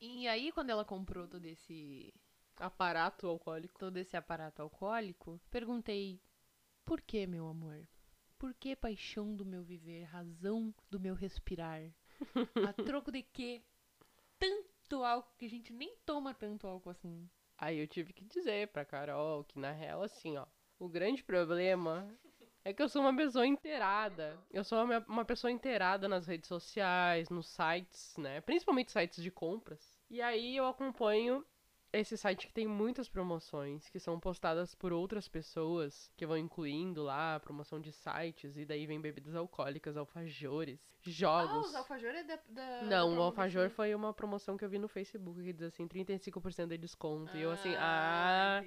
E 0.01 0.27
aí, 0.27 0.51
quando 0.51 0.69
ela 0.71 0.83
comprou 0.83 1.27
todo 1.27 1.45
esse, 1.45 2.13
Aparato 2.57 3.27
alcoólico. 3.27 3.79
todo 3.79 3.97
esse 3.97 4.15
aparato 4.15 4.61
alcoólico, 4.61 5.39
perguntei, 5.49 6.21
por 6.85 7.01
que, 7.01 7.25
meu 7.25 7.47
amor? 7.47 7.87
Por 8.37 8.53
que 8.53 8.75
paixão 8.75 9.35
do 9.35 9.45
meu 9.45 9.63
viver, 9.63 10.03
razão 10.03 10.73
do 10.89 10.99
meu 10.99 11.15
respirar? 11.15 11.81
A 12.67 12.73
troco 12.83 13.11
de 13.11 13.23
quê? 13.23 13.63
Tanto 14.37 15.03
álcool 15.03 15.35
que 15.37 15.45
a 15.45 15.49
gente 15.49 15.71
nem 15.71 15.95
toma 16.05 16.33
tanto 16.33 16.67
álcool 16.67 16.89
assim. 16.89 17.29
Aí 17.57 17.79
eu 17.79 17.87
tive 17.87 18.11
que 18.11 18.25
dizer 18.25 18.67
pra 18.69 18.83
Carol 18.83 19.43
que, 19.45 19.57
na 19.57 19.71
real, 19.71 20.03
assim, 20.03 20.35
ó, 20.35 20.45
o 20.77 20.89
grande 20.89 21.23
problema 21.23 22.13
é 22.65 22.73
que 22.73 22.81
eu 22.81 22.89
sou 22.89 23.01
uma 23.01 23.15
pessoa 23.15 23.45
inteirada. 23.45 24.37
Eu 24.51 24.63
sou 24.63 24.83
uma, 24.83 24.99
uma 25.07 25.25
pessoa 25.25 25.51
inteirada 25.51 26.07
nas 26.07 26.27
redes 26.27 26.47
sociais, 26.47 27.29
nos 27.29 27.47
sites, 27.47 28.15
né? 28.17 28.41
Principalmente 28.41 28.91
sites 28.91 29.23
de 29.23 29.31
compras. 29.31 29.97
E 30.09 30.21
aí 30.21 30.55
eu 30.57 30.65
acompanho 30.67 31.45
esse 31.93 32.17
site 32.17 32.47
que 32.47 32.53
tem 32.53 32.67
muitas 32.67 33.07
promoções 33.07 33.87
que 33.87 33.99
são 33.99 34.19
postadas 34.19 34.73
por 34.73 34.91
outras 34.91 35.27
pessoas 35.27 36.11
que 36.17 36.25
vão 36.25 36.37
incluindo 36.37 37.03
lá 37.03 37.39
promoção 37.39 37.79
de 37.79 37.91
sites 37.91 38.57
e 38.57 38.65
daí 38.65 38.87
vem 38.87 38.99
bebidas 38.99 39.35
alcoólicas, 39.35 39.95
alfajores, 39.95 40.79
jogos. 41.03 41.73
alfajores 41.75 42.21
é 42.21 42.23
da, 42.23 42.39
da 42.49 42.81
Não, 42.83 43.17
o 43.17 43.21
alfajor 43.21 43.69
foi 43.69 43.93
uma 43.93 44.11
promoção 44.11 44.57
que 44.57 44.65
eu 44.65 44.69
vi 44.69 44.79
no 44.79 44.87
Facebook 44.87 45.41
que 45.43 45.53
diz 45.53 45.67
assim 45.67 45.87
35% 45.87 46.67
de 46.67 46.77
desconto. 46.79 47.37
e 47.37 47.41
eu 47.41 47.51
assim, 47.51 47.75
ah, 47.77 48.63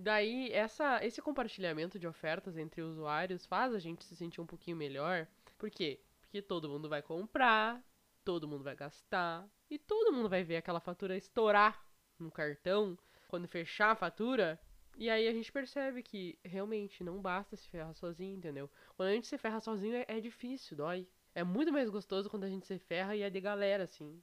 Daí, 0.00 0.50
essa, 0.52 1.04
esse 1.04 1.20
compartilhamento 1.20 1.98
de 1.98 2.06
ofertas 2.06 2.56
entre 2.56 2.80
usuários 2.80 3.44
faz 3.44 3.74
a 3.74 3.80
gente 3.80 4.04
se 4.04 4.14
sentir 4.14 4.40
um 4.40 4.46
pouquinho 4.46 4.76
melhor. 4.76 5.26
Por 5.58 5.68
quê? 5.70 6.00
Porque 6.20 6.40
todo 6.40 6.68
mundo 6.68 6.88
vai 6.88 7.02
comprar, 7.02 7.82
todo 8.24 8.46
mundo 8.46 8.62
vai 8.62 8.76
gastar, 8.76 9.44
e 9.68 9.76
todo 9.76 10.12
mundo 10.12 10.28
vai 10.28 10.44
ver 10.44 10.56
aquela 10.58 10.78
fatura 10.78 11.16
estourar 11.16 11.87
no 12.18 12.30
cartão 12.30 12.98
quando 13.28 13.46
fechar 13.48 13.90
a 13.92 13.96
fatura. 13.96 14.60
E 14.96 15.08
aí 15.08 15.28
a 15.28 15.32
gente 15.32 15.52
percebe 15.52 16.02
que 16.02 16.38
realmente 16.44 17.04
não 17.04 17.22
basta 17.22 17.56
se 17.56 17.68
ferrar 17.68 17.94
sozinho, 17.94 18.36
entendeu? 18.36 18.68
Quando 18.96 19.10
a 19.10 19.12
gente 19.12 19.28
se 19.28 19.38
ferra 19.38 19.60
sozinho 19.60 19.94
é, 19.94 20.04
é 20.08 20.20
difícil, 20.20 20.76
dói. 20.76 21.06
É 21.34 21.44
muito 21.44 21.72
mais 21.72 21.88
gostoso 21.88 22.28
quando 22.28 22.44
a 22.44 22.48
gente 22.48 22.66
se 22.66 22.78
ferra 22.78 23.14
e 23.14 23.22
é 23.22 23.30
de 23.30 23.40
galera, 23.40 23.84
assim. 23.84 24.20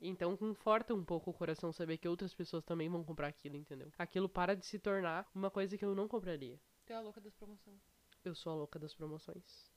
Então 0.00 0.36
conforta 0.36 0.92
um 0.92 1.02
pouco 1.02 1.30
o 1.30 1.34
coração 1.34 1.72
saber 1.72 1.96
que 1.96 2.06
outras 2.06 2.34
pessoas 2.34 2.62
também 2.62 2.90
vão 2.90 3.02
comprar 3.02 3.28
aquilo, 3.28 3.56
entendeu? 3.56 3.90
Aquilo 3.96 4.28
para 4.28 4.54
de 4.54 4.66
se 4.66 4.78
tornar 4.78 5.26
uma 5.34 5.50
coisa 5.50 5.78
que 5.78 5.84
eu 5.84 5.94
não 5.94 6.06
compraria. 6.06 6.60
Tu 6.84 6.92
é 6.92 6.96
a 6.96 7.00
louca 7.00 7.22
das 7.22 7.34
promoções. 7.34 7.80
Eu 8.22 8.34
sou 8.34 8.52
a 8.52 8.56
louca 8.56 8.78
das 8.78 8.94
promoções. 8.94 9.72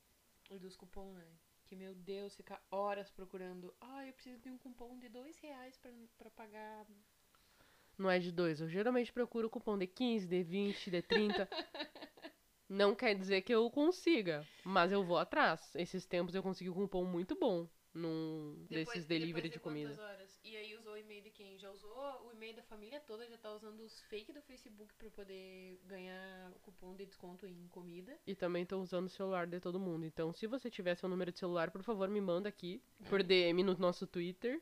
E 0.50 0.60
dos 0.60 0.76
cupons, 0.76 1.16
né? 1.16 1.26
Que, 1.64 1.76
meu 1.76 1.96
Deus, 1.96 2.36
ficar 2.36 2.62
horas 2.70 3.10
procurando. 3.10 3.74
Ah, 3.80 4.06
eu 4.06 4.14
preciso 4.14 4.42
de 4.42 4.50
um 4.50 4.58
cupom 4.58 4.98
de 4.98 5.08
dois 5.08 5.38
reais 5.38 5.78
pra, 5.78 5.92
pra 6.18 6.30
pagar. 6.32 6.86
Não 7.98 8.10
é 8.10 8.20
de 8.20 8.32
dois. 8.32 8.62
Eu 8.62 8.70
geralmente 8.70 9.12
procuro 9.12 9.50
cupom 9.50 9.78
de 9.78 9.88
15, 9.88 10.28
de 10.28 10.44
20, 10.44 10.92
de 10.92 11.02
30. 11.02 11.50
não 12.70 12.94
quer 12.94 13.16
dizer 13.16 13.42
que 13.42 13.54
eu 13.54 13.70
consiga, 13.72 14.46
mas 14.64 14.92
eu 14.92 15.04
vou 15.04 15.18
atrás. 15.18 15.74
Esses 15.76 16.06
tempos 16.06 16.36
eu 16.36 16.44
consegui 16.44 16.70
um 16.70 16.74
cupom 16.74 17.04
muito 17.06 17.36
bom 17.40 17.68
num 17.98 18.66
desses 18.70 19.06
delivery 19.06 19.50
de 19.50 19.60
comida. 19.60 20.02
Horas? 20.02 20.40
E 20.44 20.56
aí 20.56 20.76
usou 20.76 20.94
o 20.94 20.98
e-mail 20.98 21.24
de 21.24 21.32
quem? 21.32 21.58
Já 21.58 21.70
usou 21.72 21.92
o 22.26 22.32
e-mail 22.32 22.56
da 22.56 22.64
família 22.64 23.00
toda, 23.02 23.28
já 23.28 23.38
tá 23.38 23.52
usando 23.54 23.82
os 23.82 24.02
fake 24.04 24.32
do 24.32 24.42
Facebook 24.42 24.94
pra 24.94 25.10
poder 25.10 25.80
ganhar 25.86 26.52
cupom 26.62 26.96
de 26.96 27.06
desconto 27.06 27.46
em 27.46 27.68
comida. 27.70 28.18
E 28.26 28.36
também 28.36 28.66
tô 28.66 28.80
usando 28.80 29.08
o 29.08 29.10
celular 29.10 29.48
de 29.48 29.60
todo 29.60 29.80
mundo. 29.80 30.06
Então, 30.06 30.32
se 30.32 30.48
você 30.48 30.70
tiver 30.70 30.96
seu 30.96 31.10
número 31.10 31.32
de 31.32 31.40
celular, 31.40 31.72
por 31.72 31.84
favor, 31.84 32.08
me 32.08 32.22
manda 32.22 32.48
aqui 32.48 32.82
por 33.10 33.24
DM 33.24 33.64
no 33.64 33.76
nosso 33.78 34.06
Twitter, 34.06 34.62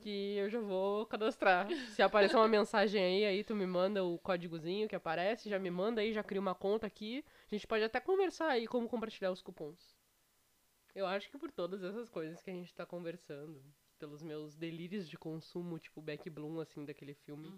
que 0.00 0.36
eu 0.36 0.48
já 0.48 0.60
vou 0.60 1.04
cadastrar. 1.06 1.68
Se 1.88 2.00
aparecer 2.00 2.36
uma 2.36 2.46
mensagem 2.48 3.02
aí, 3.02 3.24
aí 3.24 3.44
tu 3.44 3.54
me 3.54 3.66
manda 3.66 4.04
o 4.04 4.18
códigozinho 4.18 4.88
que 4.88 4.94
aparece, 4.94 5.50
já 5.50 5.58
me 5.58 5.70
manda 5.70 6.00
aí, 6.00 6.12
já 6.12 6.22
cria 6.22 6.40
uma 6.40 6.54
conta 6.54 6.86
aqui. 6.86 7.24
A 7.50 7.54
gente 7.54 7.66
pode 7.66 7.82
até 7.82 8.00
conversar 8.00 8.48
aí 8.48 8.66
como 8.66 8.88
compartilhar 8.88 9.32
os 9.32 9.42
cupons. 9.42 9.95
Eu 10.96 11.06
acho 11.06 11.28
que 11.28 11.36
por 11.36 11.52
todas 11.52 11.84
essas 11.84 12.08
coisas 12.08 12.40
que 12.40 12.48
a 12.48 12.54
gente 12.54 12.74
tá 12.74 12.86
conversando, 12.86 13.62
pelos 13.98 14.22
meus 14.22 14.56
delírios 14.56 15.06
de 15.06 15.18
consumo, 15.18 15.78
tipo 15.78 16.00
Beck 16.00 16.30
Bloom, 16.30 16.58
assim, 16.58 16.86
daquele 16.86 17.12
filme, 17.12 17.52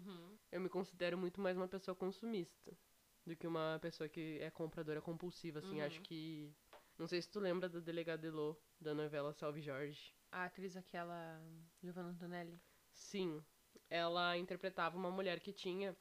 eu 0.51 0.59
me 0.59 0.67
considero 0.67 1.17
muito 1.17 1.39
mais 1.39 1.55
uma 1.55 1.67
pessoa 1.67 1.95
consumista 1.95 2.77
do 3.25 3.37
que 3.37 3.47
uma 3.47 3.79
pessoa 3.81 4.09
que 4.09 4.39
é 4.41 4.51
compradora 4.51 5.01
compulsiva, 5.01 5.59
assim. 5.59 5.79
Uhum. 5.79 5.85
Acho 5.85 6.01
que. 6.01 6.53
Não 6.97 7.07
sei 7.07 7.21
se 7.21 7.29
tu 7.29 7.39
lembra 7.39 7.69
da 7.69 7.79
delegada 7.79 8.27
Elô, 8.27 8.57
da 8.77 8.93
novela 8.93 9.31
Salve 9.31 9.61
Jorge. 9.61 10.13
A 10.33 10.43
atriz 10.43 10.75
aquela 10.75 11.41
Giovanna 11.81 12.09
Antonelli. 12.09 12.59
Sim, 12.91 13.41
ela 13.89 14.37
interpretava 14.37 14.97
uma 14.97 15.09
mulher 15.09 15.39
que 15.39 15.53
tinha 15.53 15.95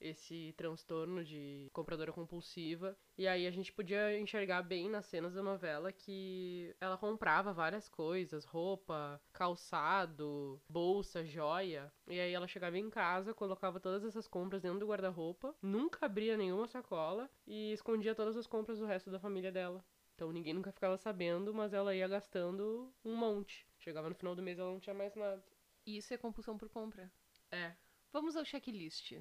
esse 0.00 0.54
transtorno 0.56 1.24
de 1.24 1.68
compradora 1.72 2.12
compulsiva. 2.12 2.96
E 3.16 3.26
aí 3.26 3.46
a 3.46 3.50
gente 3.50 3.72
podia 3.72 4.18
enxergar 4.18 4.62
bem 4.62 4.88
nas 4.88 5.06
cenas 5.06 5.34
da 5.34 5.42
novela 5.42 5.92
que 5.92 6.74
ela 6.80 6.96
comprava 6.96 7.52
várias 7.52 7.88
coisas, 7.88 8.44
roupa, 8.44 9.20
calçado, 9.32 10.60
bolsa, 10.68 11.24
joia. 11.24 11.92
E 12.06 12.18
aí 12.18 12.32
ela 12.32 12.46
chegava 12.48 12.78
em 12.78 12.90
casa, 12.90 13.34
colocava 13.34 13.80
todas 13.80 14.04
essas 14.04 14.28
compras 14.28 14.62
dentro 14.62 14.80
do 14.80 14.86
guarda-roupa, 14.86 15.54
nunca 15.62 16.06
abria 16.06 16.36
nenhuma 16.36 16.66
sacola 16.66 17.28
e 17.46 17.72
escondia 17.72 18.14
todas 18.14 18.36
as 18.36 18.46
compras 18.46 18.78
do 18.78 18.86
resto 18.86 19.10
da 19.10 19.18
família 19.18 19.52
dela. 19.52 19.84
Então 20.14 20.32
ninguém 20.32 20.52
nunca 20.52 20.72
ficava 20.72 20.96
sabendo, 20.96 21.54
mas 21.54 21.72
ela 21.72 21.94
ia 21.94 22.08
gastando 22.08 22.92
um 23.04 23.14
monte. 23.14 23.64
Chegava 23.78 24.08
no 24.08 24.16
final 24.16 24.34
do 24.34 24.42
mês 24.42 24.58
ela 24.58 24.70
não 24.70 24.80
tinha 24.80 24.94
mais 24.94 25.14
nada. 25.14 25.42
Isso 25.86 26.12
é 26.12 26.18
compulsão 26.18 26.58
por 26.58 26.68
compra. 26.68 27.10
É. 27.50 27.72
Vamos 28.12 28.36
ao 28.36 28.44
checklist. 28.44 29.12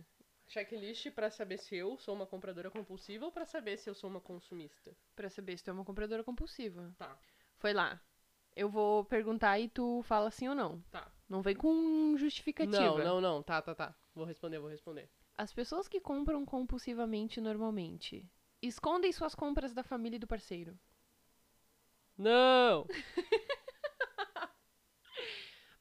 Checklist 0.47 1.11
pra 1.11 1.29
saber 1.29 1.57
se 1.57 1.75
eu 1.75 1.97
sou 1.97 2.15
uma 2.15 2.25
compradora 2.25 2.71
compulsiva 2.71 3.25
ou 3.25 3.31
pra 3.31 3.45
saber 3.45 3.77
se 3.77 3.89
eu 3.89 3.93
sou 3.93 4.09
uma 4.09 4.21
consumista. 4.21 4.95
Pra 5.15 5.29
saber 5.29 5.57
se 5.57 5.63
tu 5.63 5.69
é 5.69 5.73
uma 5.73 5.83
compradora 5.83 6.23
compulsiva. 6.23 6.93
Tá. 6.97 7.17
Foi 7.57 7.73
lá. 7.73 8.01
Eu 8.55 8.69
vou 8.69 9.03
perguntar 9.05 9.59
e 9.59 9.67
tu 9.69 10.01
fala 10.03 10.31
sim 10.31 10.47
ou 10.47 10.55
não. 10.55 10.81
Tá. 10.89 11.11
Não 11.29 11.41
vem 11.41 11.55
com 11.55 12.15
justificativa. 12.17 12.79
Não, 12.79 12.97
não, 12.97 13.21
não. 13.21 13.43
Tá, 13.43 13.61
tá, 13.61 13.75
tá. 13.75 13.95
Vou 14.15 14.25
responder, 14.25 14.57
vou 14.59 14.69
responder. 14.69 15.09
As 15.37 15.53
pessoas 15.53 15.87
que 15.87 15.99
compram 15.99 16.43
compulsivamente 16.45 17.39
normalmente 17.41 18.27
escondem 18.61 19.11
suas 19.11 19.35
compras 19.35 19.73
da 19.73 19.83
família 19.83 20.15
e 20.15 20.19
do 20.19 20.25
parceiro. 20.25 20.79
Não! 22.17 22.87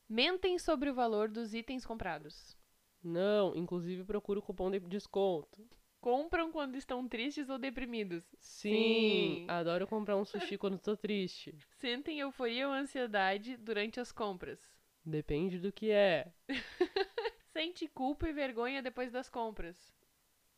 Mentem 0.09 0.59
sobre 0.59 0.91
o 0.91 0.95
valor 0.95 1.29
dos 1.29 1.55
itens 1.55 1.87
comprados. 1.87 2.57
Não, 3.03 3.55
inclusive 3.57 4.05
procuro 4.05 4.43
cupom 4.43 4.71
de 4.71 4.81
desconto. 4.81 5.67
Compram 6.01 6.53
quando 6.53 6.77
estão 6.77 7.09
tristes 7.09 7.49
ou 7.49 7.59
deprimidos. 7.59 8.25
Sim, 8.39 9.41
Sim. 9.41 9.47
adoro 9.49 9.87
comprar 9.87 10.17
um 10.17 10.25
sushi 10.25 10.57
quando 10.59 10.79
tô 10.79 10.97
triste. 10.97 11.57
Sentem 11.77 12.21
euforia 12.21 12.69
ou 12.69 12.75
ansiedade 12.75 13.57
durante 13.57 13.99
as 13.99 14.13
compras. 14.13 14.61
Depende 15.05 15.59
do 15.59 15.73
que 15.73 15.91
é. 15.91 16.33
Sente 17.53 17.89
culpa 17.89 18.29
e 18.29 18.33
vergonha 18.33 18.83
depois 18.83 19.11
das 19.11 19.29
compras. 19.29 19.93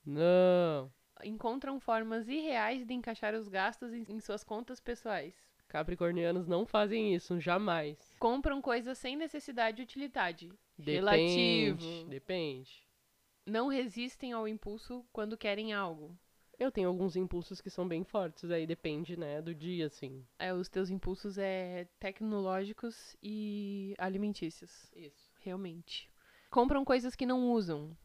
Não. 0.04 0.92
Encontram 1.22 1.78
formas 1.80 2.28
irreais 2.28 2.84
de 2.86 2.94
encaixar 2.94 3.34
os 3.34 3.48
gastos 3.48 3.92
em 3.92 4.04
em 4.08 4.20
suas 4.20 4.42
contas 4.44 4.80
pessoais. 4.80 5.34
Capricornianos 5.68 6.46
não 6.48 6.64
fazem 6.64 7.14
isso, 7.14 7.38
jamais. 7.38 8.16
Compram 8.18 8.60
coisas 8.62 8.96
sem 8.96 9.16
necessidade 9.16 9.82
e 9.82 9.84
utilidade. 9.84 10.50
Depende, 10.78 11.00
Relativo. 11.00 12.08
Depende. 12.08 12.88
Não 13.44 13.68
resistem 13.68 14.32
ao 14.32 14.46
impulso 14.46 15.04
quando 15.12 15.36
querem 15.36 15.72
algo. 15.72 16.16
Eu 16.58 16.72
tenho 16.72 16.88
alguns 16.88 17.14
impulsos 17.16 17.60
que 17.60 17.70
são 17.70 17.86
bem 17.86 18.04
fortes, 18.04 18.50
aí 18.50 18.66
depende, 18.66 19.16
né, 19.16 19.40
do 19.40 19.54
dia, 19.54 19.86
assim. 19.86 20.26
É, 20.38 20.52
os 20.52 20.68
teus 20.68 20.90
impulsos 20.90 21.38
é 21.38 21.86
tecnológicos 22.00 23.16
e 23.22 23.94
alimentícios. 23.96 24.90
Isso. 24.94 25.30
Realmente. 25.40 26.10
Compram 26.50 26.84
coisas 26.84 27.14
que 27.14 27.26
não 27.26 27.50
usam. 27.52 27.96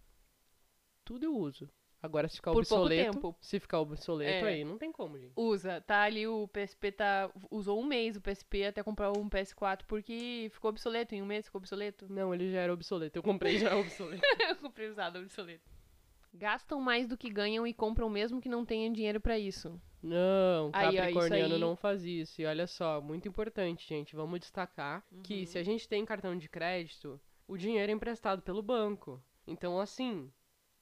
Tudo 1.04 1.26
eu 1.26 1.36
uso. 1.36 1.70
Agora, 2.04 2.28
se 2.28 2.36
ficar 2.36 2.52
Por 2.52 2.60
obsoleto, 2.60 3.34
se 3.40 3.60
ficar 3.62 3.80
obsoleto 3.80 4.46
É. 4.46 4.50
aí, 4.50 4.64
não 4.66 4.78
tem 4.78 4.92
como, 4.92 5.18
gente. 5.18 5.32
Usa. 5.38 5.80
Tá 5.80 6.02
ali 6.02 6.28
o 6.28 6.50
PSP 6.50 6.92
tá. 6.92 7.32
Usou 7.50 7.80
um 7.80 7.86
mês 7.86 8.18
o 8.18 8.22
PSP 8.22 8.66
até 8.66 8.84
comprar 8.84 9.10
um 9.18 9.30
PS4 9.30 9.84
porque 9.88 10.50
ficou 10.54 10.70
obsoleto. 10.70 11.16
Em 11.16 11.22
um 11.22 11.26
mês 11.26 11.46
ficou 11.46 11.60
obsoleto. 11.60 12.06
Não, 12.12 12.34
ele 12.34 12.52
já 12.52 12.60
era 12.60 12.74
obsoleto. 12.74 13.18
Eu 13.18 13.24
comprei 13.24 13.58
já 13.58 13.74
obsoleto. 13.80 14.22
Eu 14.50 14.56
comprei 14.58 14.90
usado 14.90 15.18
obsoleto. 15.20 15.64
Gastam 16.34 16.82
mais 16.82 17.08
do 17.08 17.16
que 17.18 17.30
ganham 17.30 17.66
e 17.66 17.74
compram 17.74 18.10
mesmo 18.10 18.42
que 18.42 18.50
não 18.50 18.66
tenham 18.66 18.92
dinheiro 18.92 19.22
pra 19.22 19.40
isso. 19.40 19.80
Não, 20.02 20.72
Aí, 20.74 20.98
ó, 20.98 21.02
Capricorniano 21.04 21.54
aí- 21.56 21.62
não 21.62 21.76
faz 21.78 22.04
isso. 22.04 22.42
E 22.42 22.46
olha 22.46 22.68
só, 22.68 23.00
muito 23.00 23.28
importante, 23.30 23.88
gente. 23.88 24.14
Vamos 24.14 24.42
destacar 24.42 25.06
Uhum. 25.10 25.22
que 25.22 25.46
se 25.46 25.58
a 25.58 25.64
gente 25.64 25.88
tem 25.88 26.04
cartão 26.04 26.36
de 26.38 26.50
crédito, 26.50 27.18
o 27.48 27.56
dinheiro 27.56 27.90
é 27.90 27.96
emprestado 27.96 28.42
pelo 28.42 28.62
banco. 28.62 29.24
Então, 29.48 29.80
assim, 29.80 30.30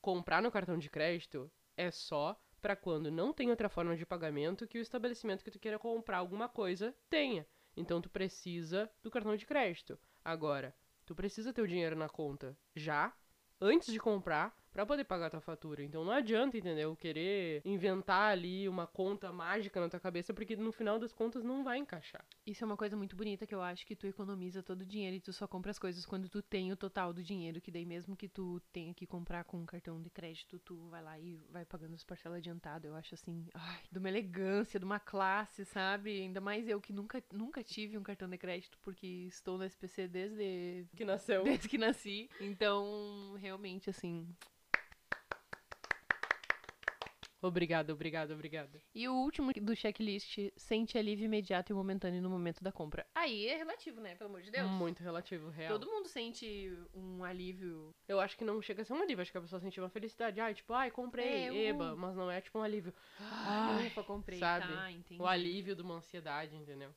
comprar 0.01 0.41
no 0.41 0.51
cartão 0.51 0.77
de 0.77 0.89
crédito 0.89 1.51
é 1.77 1.91
só 1.91 2.39
pra 2.61 2.75
quando 2.75 3.11
não 3.11 3.33
tem 3.33 3.49
outra 3.49 3.69
forma 3.69 3.95
de 3.95 4.05
pagamento 4.05 4.67
que 4.67 4.77
o 4.77 4.81
estabelecimento 4.81 5.43
que 5.43 5.51
tu 5.51 5.59
queira 5.59 5.79
comprar 5.79 6.17
alguma 6.17 6.47
coisa 6.47 6.95
tenha. 7.09 7.47
Então, 7.75 8.01
tu 8.01 8.09
precisa 8.09 8.91
do 9.01 9.09
cartão 9.09 9.35
de 9.35 9.45
crédito. 9.45 9.97
Agora, 10.23 10.75
tu 11.05 11.15
precisa 11.15 11.53
ter 11.53 11.61
o 11.61 11.67
dinheiro 11.67 11.95
na 11.95 12.09
conta 12.09 12.57
já, 12.75 13.13
antes 13.59 13.91
de 13.91 13.99
comprar, 13.99 14.55
pra 14.71 14.85
poder 14.85 15.03
pagar 15.03 15.27
a 15.27 15.29
tua 15.29 15.41
fatura. 15.41 15.83
Então 15.83 16.03
não 16.05 16.11
adianta, 16.13 16.57
entendeu? 16.57 16.95
Querer 16.95 17.61
inventar 17.65 18.31
ali 18.31 18.67
uma 18.67 18.87
conta 18.87 19.31
mágica 19.31 19.79
na 19.79 19.89
tua 19.89 19.99
cabeça, 19.99 20.33
porque 20.33 20.55
no 20.55 20.71
final 20.71 20.97
das 20.97 21.11
contas 21.13 21.43
não 21.43 21.63
vai 21.63 21.77
encaixar. 21.77 22.23
Isso 22.45 22.63
é 22.63 22.65
uma 22.65 22.77
coisa 22.77 22.95
muito 22.95 23.15
bonita 23.15 23.45
que 23.45 23.53
eu 23.53 23.61
acho 23.61 23.85
que 23.85 23.95
tu 23.95 24.07
economiza 24.07 24.63
todo 24.63 24.81
o 24.81 24.85
dinheiro 24.85 25.15
e 25.17 25.19
tu 25.21 25.33
só 25.33 25.47
compra 25.47 25.71
as 25.71 25.79
coisas 25.79 26.05
quando 26.05 26.29
tu 26.29 26.41
tem 26.41 26.71
o 26.71 26.75
total 26.77 27.13
do 27.13 27.23
dinheiro, 27.23 27.59
que 27.61 27.71
daí 27.71 27.85
mesmo 27.85 28.15
que 28.15 28.27
tu 28.27 28.61
tenha 28.71 28.93
que 28.93 29.05
comprar 29.05 29.43
com 29.43 29.57
um 29.57 29.65
cartão 29.65 30.01
de 30.01 30.09
crédito, 30.09 30.59
tu 30.59 30.87
vai 30.89 31.01
lá 31.03 31.19
e 31.19 31.35
vai 31.49 31.65
pagando 31.65 31.93
as 31.95 32.03
parcelas 32.03 32.37
adiantado. 32.39 32.87
Eu 32.87 32.95
acho 32.95 33.13
assim, 33.15 33.47
ai, 33.53 33.79
de 33.91 33.99
uma 33.99 34.09
elegância, 34.09 34.79
de 34.79 34.85
uma 34.85 34.99
classe, 34.99 35.65
sabe? 35.65 36.21
Ainda 36.21 36.39
mais 36.41 36.67
eu 36.67 36.79
que 36.79 36.93
nunca, 36.93 37.23
nunca 37.31 37.63
tive 37.63 37.97
um 37.97 38.03
cartão 38.03 38.29
de 38.29 38.37
crédito 38.37 38.77
porque 38.81 39.07
estou 39.27 39.57
no 39.57 39.63
SPC 39.63 40.07
desde 40.07 40.85
Que 40.95 41.05
nasceu. 41.05 41.43
desde 41.43 41.67
que 41.67 41.77
nasci. 41.77 42.29
Então, 42.39 43.35
realmente 43.39 43.89
assim, 43.89 44.27
Obrigado, 47.41 47.89
obrigado, 47.91 48.31
obrigado. 48.31 48.79
E 48.93 49.07
o 49.07 49.15
último 49.15 49.51
do 49.51 49.75
checklist, 49.75 50.37
sente 50.55 50.95
alívio 50.95 51.25
imediato 51.25 51.73
e 51.73 51.75
momentâneo 51.75 52.21
no 52.21 52.29
momento 52.29 52.63
da 52.63 52.71
compra. 52.71 53.05
Aí 53.15 53.47
é 53.47 53.57
relativo, 53.57 53.99
né? 53.99 54.13
Pelo 54.13 54.29
amor 54.29 54.43
de 54.43 54.51
Deus. 54.51 54.69
Muito 54.69 55.01
relativo, 55.01 55.49
real. 55.49 55.79
Todo 55.79 55.89
mundo 55.89 56.07
sente 56.07 56.71
um 56.93 57.23
alívio. 57.23 57.95
Eu 58.07 58.19
acho 58.19 58.37
que 58.37 58.43
não 58.43 58.61
chega 58.61 58.83
a 58.83 58.85
ser 58.85 58.93
um 58.93 59.01
alívio, 59.01 59.23
acho 59.23 59.31
que 59.31 59.37
a 59.39 59.41
pessoa 59.41 59.59
sentiu 59.59 59.83
uma 59.83 59.89
felicidade. 59.89 60.39
Ai, 60.39 60.53
tipo, 60.53 60.71
ai, 60.73 60.91
comprei, 60.91 61.49
É, 61.49 61.69
eba, 61.69 61.95
mas 61.95 62.15
não 62.15 62.29
é 62.29 62.39
tipo 62.39 62.59
um 62.59 62.63
alívio. 62.63 62.93
Ai, 63.19 63.87
Ufa, 63.87 64.03
comprei, 64.03 64.37
sabe? 64.37 64.71
tá, 64.73 64.91
entendi. 64.91 65.19
O 65.19 65.25
alívio 65.25 65.75
de 65.75 65.81
uma 65.81 65.95
ansiedade, 65.95 66.55
entendeu? 66.55 66.93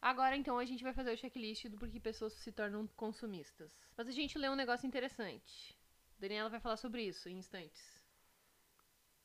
Agora, 0.00 0.36
então, 0.36 0.58
a 0.58 0.64
gente 0.64 0.82
vai 0.82 0.94
fazer 0.94 1.12
o 1.12 1.16
checklist 1.18 1.66
do 1.68 1.76
porquê 1.76 2.00
pessoas 2.00 2.32
se 2.34 2.52
tornam 2.52 2.86
consumistas. 2.96 3.70
Mas 3.96 4.08
a 4.08 4.12
gente 4.12 4.38
lê 4.38 4.48
um 4.48 4.54
negócio 4.54 4.86
interessante. 4.86 5.76
Daniela 6.18 6.48
vai 6.48 6.60
falar 6.60 6.76
sobre 6.76 7.02
isso 7.02 7.28
em 7.28 7.38
instantes. 7.38 7.95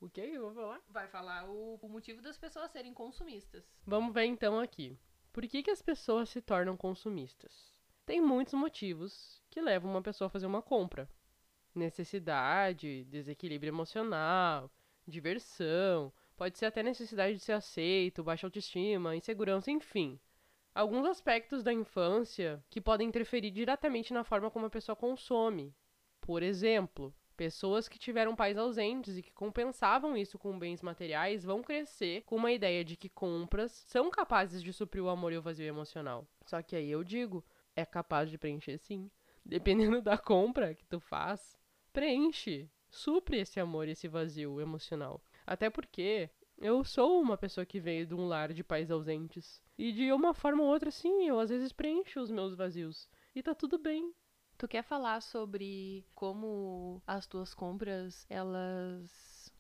O 0.02 0.10
que 0.10 0.20
eu 0.20 0.42
vou 0.42 0.54
falar? 0.56 0.82
Vai 0.90 1.08
falar 1.08 1.48
o, 1.48 1.76
o 1.80 1.88
motivo 1.88 2.24
das 2.24 2.36
pessoas 2.36 2.72
serem 2.72 2.92
consumistas. 2.92 3.64
Vamos 3.86 4.12
ver 4.12 4.26
então 4.26 4.60
aqui. 4.60 4.98
Por 5.32 5.48
que, 5.48 5.62
que 5.62 5.70
as 5.70 5.80
pessoas 5.80 6.28
se 6.28 6.42
tornam 6.42 6.76
consumistas? 6.76 7.72
Tem 8.04 8.20
muitos 8.20 8.56
motivos 8.56 9.40
que 9.48 9.62
levam 9.62 9.92
uma 9.92 10.02
pessoa 10.02 10.26
a 10.26 10.30
fazer 10.30 10.48
uma 10.48 10.62
compra. 10.62 11.08
Necessidade, 11.76 13.06
desequilíbrio 13.06 13.70
emocional, 13.70 14.72
diversão, 15.08 16.12
pode 16.36 16.58
ser 16.58 16.66
até 16.66 16.82
necessidade 16.82 17.36
de 17.36 17.44
ser 17.44 17.54
aceito, 17.54 18.24
baixa 18.24 18.48
autoestima, 18.48 19.16
insegurança, 19.16 19.70
enfim. 19.70 20.20
Alguns 20.74 21.06
aspectos 21.06 21.62
da 21.62 21.72
infância 21.72 22.64
que 22.72 22.82
podem 22.82 23.08
interferir 23.08 23.52
diretamente 23.52 24.14
na 24.14 24.24
forma 24.24 24.50
como 24.50 24.66
a 24.66 24.70
pessoa 24.70 24.96
consome. 24.96 25.76
Por 26.20 26.42
exemplo, 26.42 27.14
Pessoas 27.42 27.88
que 27.88 27.98
tiveram 27.98 28.36
pais 28.36 28.56
ausentes 28.56 29.18
e 29.18 29.22
que 29.24 29.34
compensavam 29.34 30.16
isso 30.16 30.38
com 30.38 30.60
bens 30.60 30.80
materiais 30.80 31.44
vão 31.44 31.64
crescer 31.64 32.22
com 32.22 32.36
uma 32.36 32.52
ideia 32.52 32.86
de 32.86 32.96
que 32.96 33.10
compras 33.10 33.72
são 33.88 34.12
capazes 34.12 34.62
de 34.62 34.72
suprir 34.72 35.04
o 35.04 35.10
amor 35.10 35.34
e 35.34 35.38
o 35.40 35.42
vazio 35.42 35.66
emocional. 35.66 36.28
Só 36.46 36.62
que 36.62 36.76
aí 36.76 36.92
eu 36.92 37.04
digo, 37.04 37.44
é 37.76 37.84
capaz 37.84 38.30
de 38.30 38.38
preencher 38.38 38.78
sim. 38.78 39.10
Dependendo 39.44 40.04
da 40.04 40.20
compra 40.20 40.76
que 40.76 40.86
tu 40.86 41.00
faz, 41.00 41.58
preenche, 41.92 42.70
supre 42.92 43.40
esse 43.40 43.60
amor 43.60 43.88
e 43.88 43.94
esse 43.94 44.08
vazio 44.08 44.62
emocional. 44.62 45.20
Até 45.44 45.68
porque 45.68 46.30
eu 46.60 46.84
sou 46.84 47.20
uma 47.20 47.40
pessoa 47.40 47.66
que 47.66 47.80
veio 47.80 48.06
de 48.06 48.14
um 48.14 48.28
lar 48.28 48.54
de 48.54 48.64
pais 48.64 48.92
ausentes. 48.92 49.60
E 49.80 49.92
de 49.92 50.12
uma 50.12 50.36
forma 50.36 50.62
ou 50.62 50.70
outra, 50.70 50.92
sim, 50.92 51.28
eu 51.28 51.40
às 51.40 51.50
vezes 51.50 51.74
preencho 51.74 52.20
os 52.20 52.30
meus 52.30 52.54
vazios. 52.54 53.10
E 53.34 53.42
tá 53.42 53.56
tudo 53.56 53.80
bem. 53.80 54.14
Tu 54.62 54.68
quer 54.68 54.84
falar 54.84 55.24
sobre 55.24 56.06
como 56.14 57.02
as 57.08 57.26
tuas 57.26 57.52
compras 57.52 58.28
elas 58.30 59.52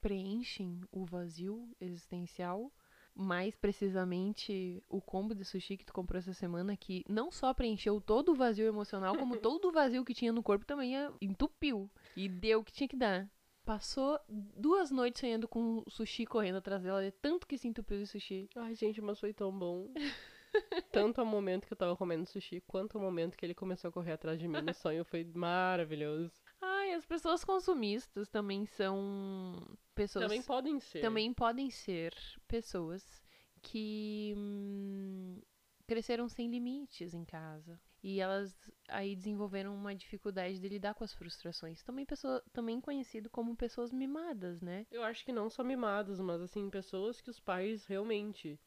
preenchem 0.00 0.80
o 0.92 1.04
vazio 1.04 1.68
existencial? 1.80 2.72
Mais 3.12 3.56
precisamente, 3.56 4.80
o 4.88 5.00
combo 5.00 5.34
de 5.34 5.44
sushi 5.44 5.76
que 5.76 5.84
tu 5.84 5.92
comprou 5.92 6.20
essa 6.20 6.32
semana, 6.32 6.76
que 6.76 7.04
não 7.08 7.32
só 7.32 7.52
preencheu 7.52 8.00
todo 8.00 8.30
o 8.30 8.36
vazio 8.36 8.68
emocional, 8.68 9.16
como 9.16 9.36
todo 9.42 9.70
o 9.70 9.72
vazio 9.72 10.04
que 10.04 10.14
tinha 10.14 10.32
no 10.32 10.40
corpo 10.40 10.64
também 10.64 10.94
entupiu. 11.20 11.90
E 12.14 12.28
deu 12.28 12.60
o 12.60 12.64
que 12.64 12.70
tinha 12.70 12.86
que 12.86 12.96
dar. 12.96 13.28
Passou 13.64 14.20
duas 14.28 14.92
noites 14.92 15.18
sonhando 15.18 15.48
com 15.48 15.82
sushi 15.88 16.24
correndo 16.24 16.58
atrás 16.58 16.84
dela, 16.84 17.02
de 17.02 17.10
tanto 17.10 17.44
que 17.44 17.58
se 17.58 17.66
entupiu 17.66 17.98
de 17.98 18.06
sushi. 18.06 18.48
Ai, 18.54 18.76
gente, 18.76 19.00
mas 19.00 19.18
foi 19.18 19.32
tão 19.32 19.50
bom. 19.50 19.92
Tanto 20.92 21.20
ao 21.20 21.26
momento 21.26 21.66
que 21.66 21.72
eu 21.72 21.76
tava 21.76 21.96
comendo 21.96 22.26
sushi, 22.26 22.60
quanto 22.66 22.96
ao 22.96 23.02
momento 23.02 23.36
que 23.36 23.44
ele 23.44 23.54
começou 23.54 23.88
a 23.88 23.92
correr 23.92 24.12
atrás 24.12 24.38
de 24.38 24.48
mim 24.48 24.60
no 24.60 24.74
sonho, 24.74 25.04
foi 25.04 25.24
maravilhoso. 25.24 26.32
Ai, 26.60 26.92
as 26.92 27.06
pessoas 27.06 27.44
consumistas 27.44 28.28
também 28.28 28.66
são 28.66 29.54
pessoas. 29.94 30.24
Também 30.24 30.42
podem 30.42 30.80
ser. 30.80 31.00
também 31.00 31.32
podem 31.32 31.70
ser 31.70 32.14
pessoas 32.46 33.22
que 33.62 34.34
hum, 34.36 35.40
cresceram 35.86 36.28
sem 36.28 36.48
limites 36.50 37.14
em 37.14 37.24
casa. 37.24 37.80
E 38.02 38.20
elas 38.20 38.54
aí 38.88 39.16
desenvolveram 39.16 39.74
uma 39.74 39.94
dificuldade 39.94 40.60
de 40.60 40.68
lidar 40.68 40.94
com 40.94 41.02
as 41.02 41.12
frustrações. 41.12 41.82
Também, 41.82 42.06
pessoa, 42.06 42.42
também 42.52 42.80
conhecido 42.80 43.28
como 43.28 43.56
pessoas 43.56 43.92
mimadas, 43.92 44.60
né? 44.60 44.86
Eu 44.90 45.02
acho 45.02 45.24
que 45.24 45.32
não 45.32 45.50
só 45.50 45.64
mimados, 45.64 46.20
mas 46.20 46.40
assim, 46.40 46.70
pessoas 46.70 47.20
que 47.20 47.28
os 47.28 47.40
pais 47.40 47.86
realmente 47.86 48.58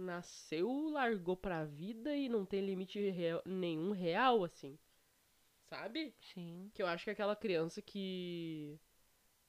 nasceu, 0.00 0.88
largou 0.90 1.36
pra 1.36 1.64
vida 1.64 2.16
e 2.16 2.28
não 2.28 2.44
tem 2.46 2.64
limite 2.64 2.98
real- 3.10 3.42
nenhum 3.46 3.92
real, 3.92 4.44
assim. 4.44 4.78
Sabe? 5.68 6.14
Sim. 6.20 6.70
Que 6.74 6.82
eu 6.82 6.86
acho 6.86 7.04
que 7.04 7.10
é 7.10 7.12
aquela 7.12 7.36
criança 7.36 7.82
que 7.82 8.78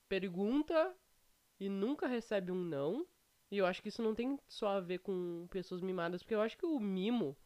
pergunta 0.09 0.95
e 1.59 1.69
nunca 1.69 2.07
recebe 2.07 2.51
um 2.51 2.55
não. 2.63 3.07
E 3.51 3.57
eu 3.57 3.65
acho 3.65 3.81
que 3.81 3.89
isso 3.89 4.01
não 4.03 4.15
tem 4.15 4.39
só 4.47 4.69
a 4.69 4.79
ver 4.81 4.99
com 4.99 5.47
pessoas 5.51 5.81
mimadas, 5.81 6.23
porque 6.23 6.35
eu 6.35 6.41
acho 6.41 6.57
que 6.57 6.65
o 6.65 6.79
mimo, 6.79 7.37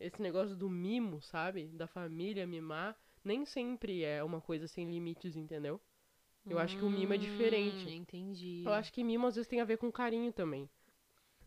esse 0.00 0.22
negócio 0.22 0.56
do 0.56 0.70
mimo, 0.70 1.22
sabe? 1.22 1.68
Da 1.68 1.86
família 1.86 2.46
mimar, 2.46 2.96
nem 3.24 3.44
sempre 3.46 4.04
é 4.04 4.22
uma 4.24 4.40
coisa 4.40 4.68
sem 4.68 4.90
limites, 4.90 5.36
entendeu? 5.36 5.80
Eu 6.48 6.58
acho 6.58 6.76
que 6.76 6.84
o 6.84 6.90
mimo 6.90 7.12
é 7.14 7.18
diferente. 7.18 7.88
Hum, 7.88 7.92
entendi. 7.92 8.64
Eu 8.64 8.72
acho 8.72 8.92
que 8.92 9.04
mimo 9.04 9.26
às 9.26 9.36
vezes 9.36 9.48
tem 9.48 9.60
a 9.60 9.64
ver 9.64 9.78
com 9.78 9.92
carinho 9.92 10.32
também. 10.32 10.68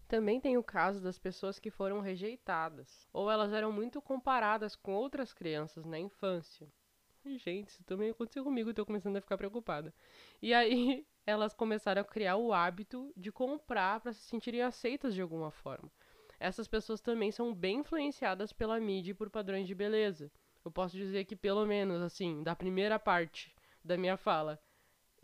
Também 0.07 0.39
tem 0.39 0.57
o 0.57 0.63
caso 0.63 1.01
das 1.01 1.19
pessoas 1.19 1.59
que 1.59 1.69
foram 1.69 1.99
rejeitadas, 1.99 3.07
ou 3.11 3.29
elas 3.29 3.51
eram 3.51 3.71
muito 3.71 4.01
comparadas 4.01 4.75
com 4.75 4.93
outras 4.93 5.33
crianças 5.33 5.85
na 5.85 5.99
infância. 5.99 6.71
Gente, 7.25 7.67
isso 7.67 7.83
também 7.83 8.11
aconteceu 8.11 8.41
comigo, 8.43 8.73
tô 8.73 8.85
começando 8.85 9.17
a 9.17 9.21
ficar 9.21 9.37
preocupada. 9.37 9.93
E 10.41 10.53
aí 10.53 11.05
elas 11.27 11.53
começaram 11.53 12.01
a 12.01 12.05
criar 12.05 12.37
o 12.37 12.53
hábito 12.53 13.11
de 13.17 13.33
comprar 13.33 13.99
para 13.99 14.13
se 14.13 14.21
sentirem 14.21 14.61
aceitas 14.61 15.13
de 15.13 15.21
alguma 15.21 15.51
forma. 15.51 15.91
Essas 16.39 16.67
pessoas 16.69 17.01
também 17.01 17.31
são 17.31 17.53
bem 17.53 17.79
influenciadas 17.79 18.53
pela 18.53 18.79
mídia 18.79 19.11
e 19.11 19.15
por 19.15 19.29
padrões 19.29 19.67
de 19.67 19.75
beleza. 19.75 20.31
Eu 20.63 20.71
posso 20.71 20.95
dizer 20.95 21.25
que 21.25 21.35
pelo 21.35 21.65
menos 21.65 22.01
assim, 22.01 22.43
da 22.43 22.55
primeira 22.55 22.97
parte 22.97 23.53
da 23.83 23.97
minha 23.97 24.15
fala, 24.15 24.57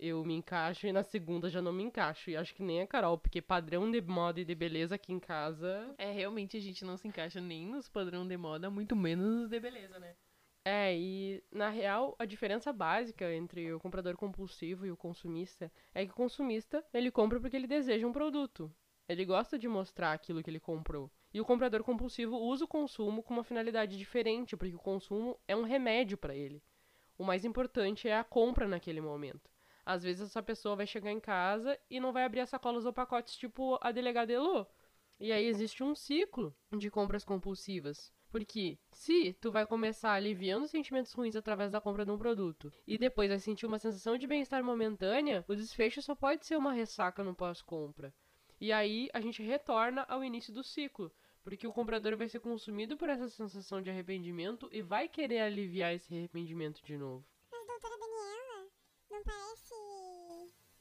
eu 0.04 0.24
me 0.26 0.34
encaixo 0.34 0.86
e 0.86 0.92
na 0.92 1.02
segunda 1.02 1.50
já 1.50 1.62
não 1.62 1.72
me 1.72 1.84
encaixo. 1.84 2.30
E 2.30 2.36
acho 2.36 2.54
que 2.54 2.62
nem 2.62 2.82
a 2.82 2.88
Carol, 2.88 3.18
porque 3.18 3.42
padrão 3.42 3.90
de 3.90 4.02
moda 4.02 4.42
e 4.42 4.46
de 4.46 4.54
beleza 4.54 4.96
aqui 4.96 5.14
em 5.14 5.20
casa. 5.20 5.96
É, 5.98 6.12
realmente 6.12 6.58
a 6.58 6.60
gente 6.60 6.84
não 6.84 6.98
se 6.98 7.08
encaixa 7.08 7.40
nem 7.40 7.66
nos 7.66 7.88
padrões 7.88 8.28
de 8.28 8.36
moda, 8.36 8.70
muito 8.70 8.96
menos 8.96 9.26
nos 9.26 9.50
de 9.50 9.60
beleza, 9.60 9.98
né? 10.00 10.14
É, 10.66 10.96
e 10.96 11.44
na 11.52 11.70
real, 11.70 12.16
a 12.20 12.26
diferença 12.26 12.72
básica 12.74 13.34
entre 13.34 13.74
o 13.74 13.80
comprador 13.80 14.16
compulsivo 14.16 14.86
e 14.86 14.92
o 14.92 14.98
consumista 14.98 15.72
é 15.94 16.06
que 16.06 16.12
o 16.12 16.16
consumista, 16.16 16.84
ele 16.94 17.12
compra 17.12 17.40
porque 17.40 17.56
ele 17.56 17.68
deseja 17.68 18.06
um 18.06 18.14
produto. 18.14 18.74
Ele 19.08 19.26
gosta 19.26 19.58
de 19.58 19.68
mostrar 19.68 20.14
aquilo 20.14 20.42
que 20.42 20.50
ele 20.50 20.60
comprou. 20.60 21.12
E 21.34 21.40
o 21.40 21.46
comprador 21.46 21.84
compulsivo 21.84 22.38
usa 22.38 22.66
o 22.66 22.68
consumo 22.68 23.24
com 23.24 23.34
uma 23.34 23.44
finalidade 23.44 23.98
diferente, 23.98 24.56
porque 24.56 24.76
o 24.76 24.80
consumo 24.80 25.38
é 25.48 25.56
um 25.56 25.64
remédio 25.64 26.18
para 26.18 26.36
ele. 26.36 26.62
O 27.18 27.24
mais 27.24 27.46
importante 27.46 28.08
é 28.08 28.18
a 28.18 28.24
compra 28.24 28.68
naquele 28.68 29.02
momento. 29.02 29.53
Às 29.86 30.04
vezes 30.04 30.30
essa 30.30 30.42
pessoa 30.42 30.76
vai 30.76 30.88
chegar 30.88 31.12
em 31.12 31.20
casa 31.20 31.80
e 31.90 32.00
não 32.00 32.14
vai 32.14 32.24
abrir 32.24 32.40
as 32.40 32.50
sacolas 32.50 32.86
ou 32.86 32.94
pacotes 32.94 33.36
tipo 33.36 33.78
a 33.82 33.92
delegada 33.92 34.32
Elô. 34.32 34.66
E 35.20 35.32
aí 35.32 35.46
existe 35.46 35.84
um 35.84 35.96
ciclo 35.96 36.56
de 36.72 36.90
compras 36.90 37.24
compulsivas. 37.24 38.12
Porque 38.34 38.80
se 38.92 39.34
tu 39.34 39.52
vai 39.52 39.64
começar 39.64 40.14
aliviando 40.14 40.68
sentimentos 40.68 41.14
ruins 41.14 41.36
através 41.36 41.72
da 41.72 41.80
compra 41.80 42.04
de 42.04 42.10
um 42.10 42.18
produto 42.18 42.74
e 42.88 42.98
depois 42.98 43.30
vai 43.30 43.38
sentir 43.38 43.68
uma 43.68 43.78
sensação 43.78 44.18
de 44.18 44.26
bem-estar 44.26 44.64
momentânea, 44.64 45.46
o 45.48 45.56
desfecho 45.56 46.02
só 46.02 46.16
pode 46.16 46.44
ser 46.44 46.58
uma 46.58 46.74
ressaca 46.74 47.24
no 47.24 47.36
pós-compra. 47.36 48.12
E 48.60 48.72
aí 48.72 49.08
a 49.14 49.22
gente 49.22 49.44
retorna 49.44 50.04
ao 50.10 50.24
início 50.24 50.52
do 50.52 50.64
ciclo, 50.64 51.12
porque 51.44 51.68
o 51.68 51.72
comprador 51.72 52.18
vai 52.18 52.28
ser 52.28 52.40
consumido 52.40 52.98
por 52.98 53.08
essa 53.08 53.30
sensação 53.30 53.84
de 53.84 53.92
arrependimento 53.92 54.68
e 54.72 54.82
vai 54.82 55.08
querer 55.08 55.42
aliviar 55.42 55.94
esse 55.94 56.12
arrependimento 56.12 56.82
de 56.84 56.98
novo. 56.98 57.24
Mas, 57.52 57.68
doutora 57.68 58.00
Daniela, 58.00 58.68
não 59.12 59.24
parece 59.24 59.76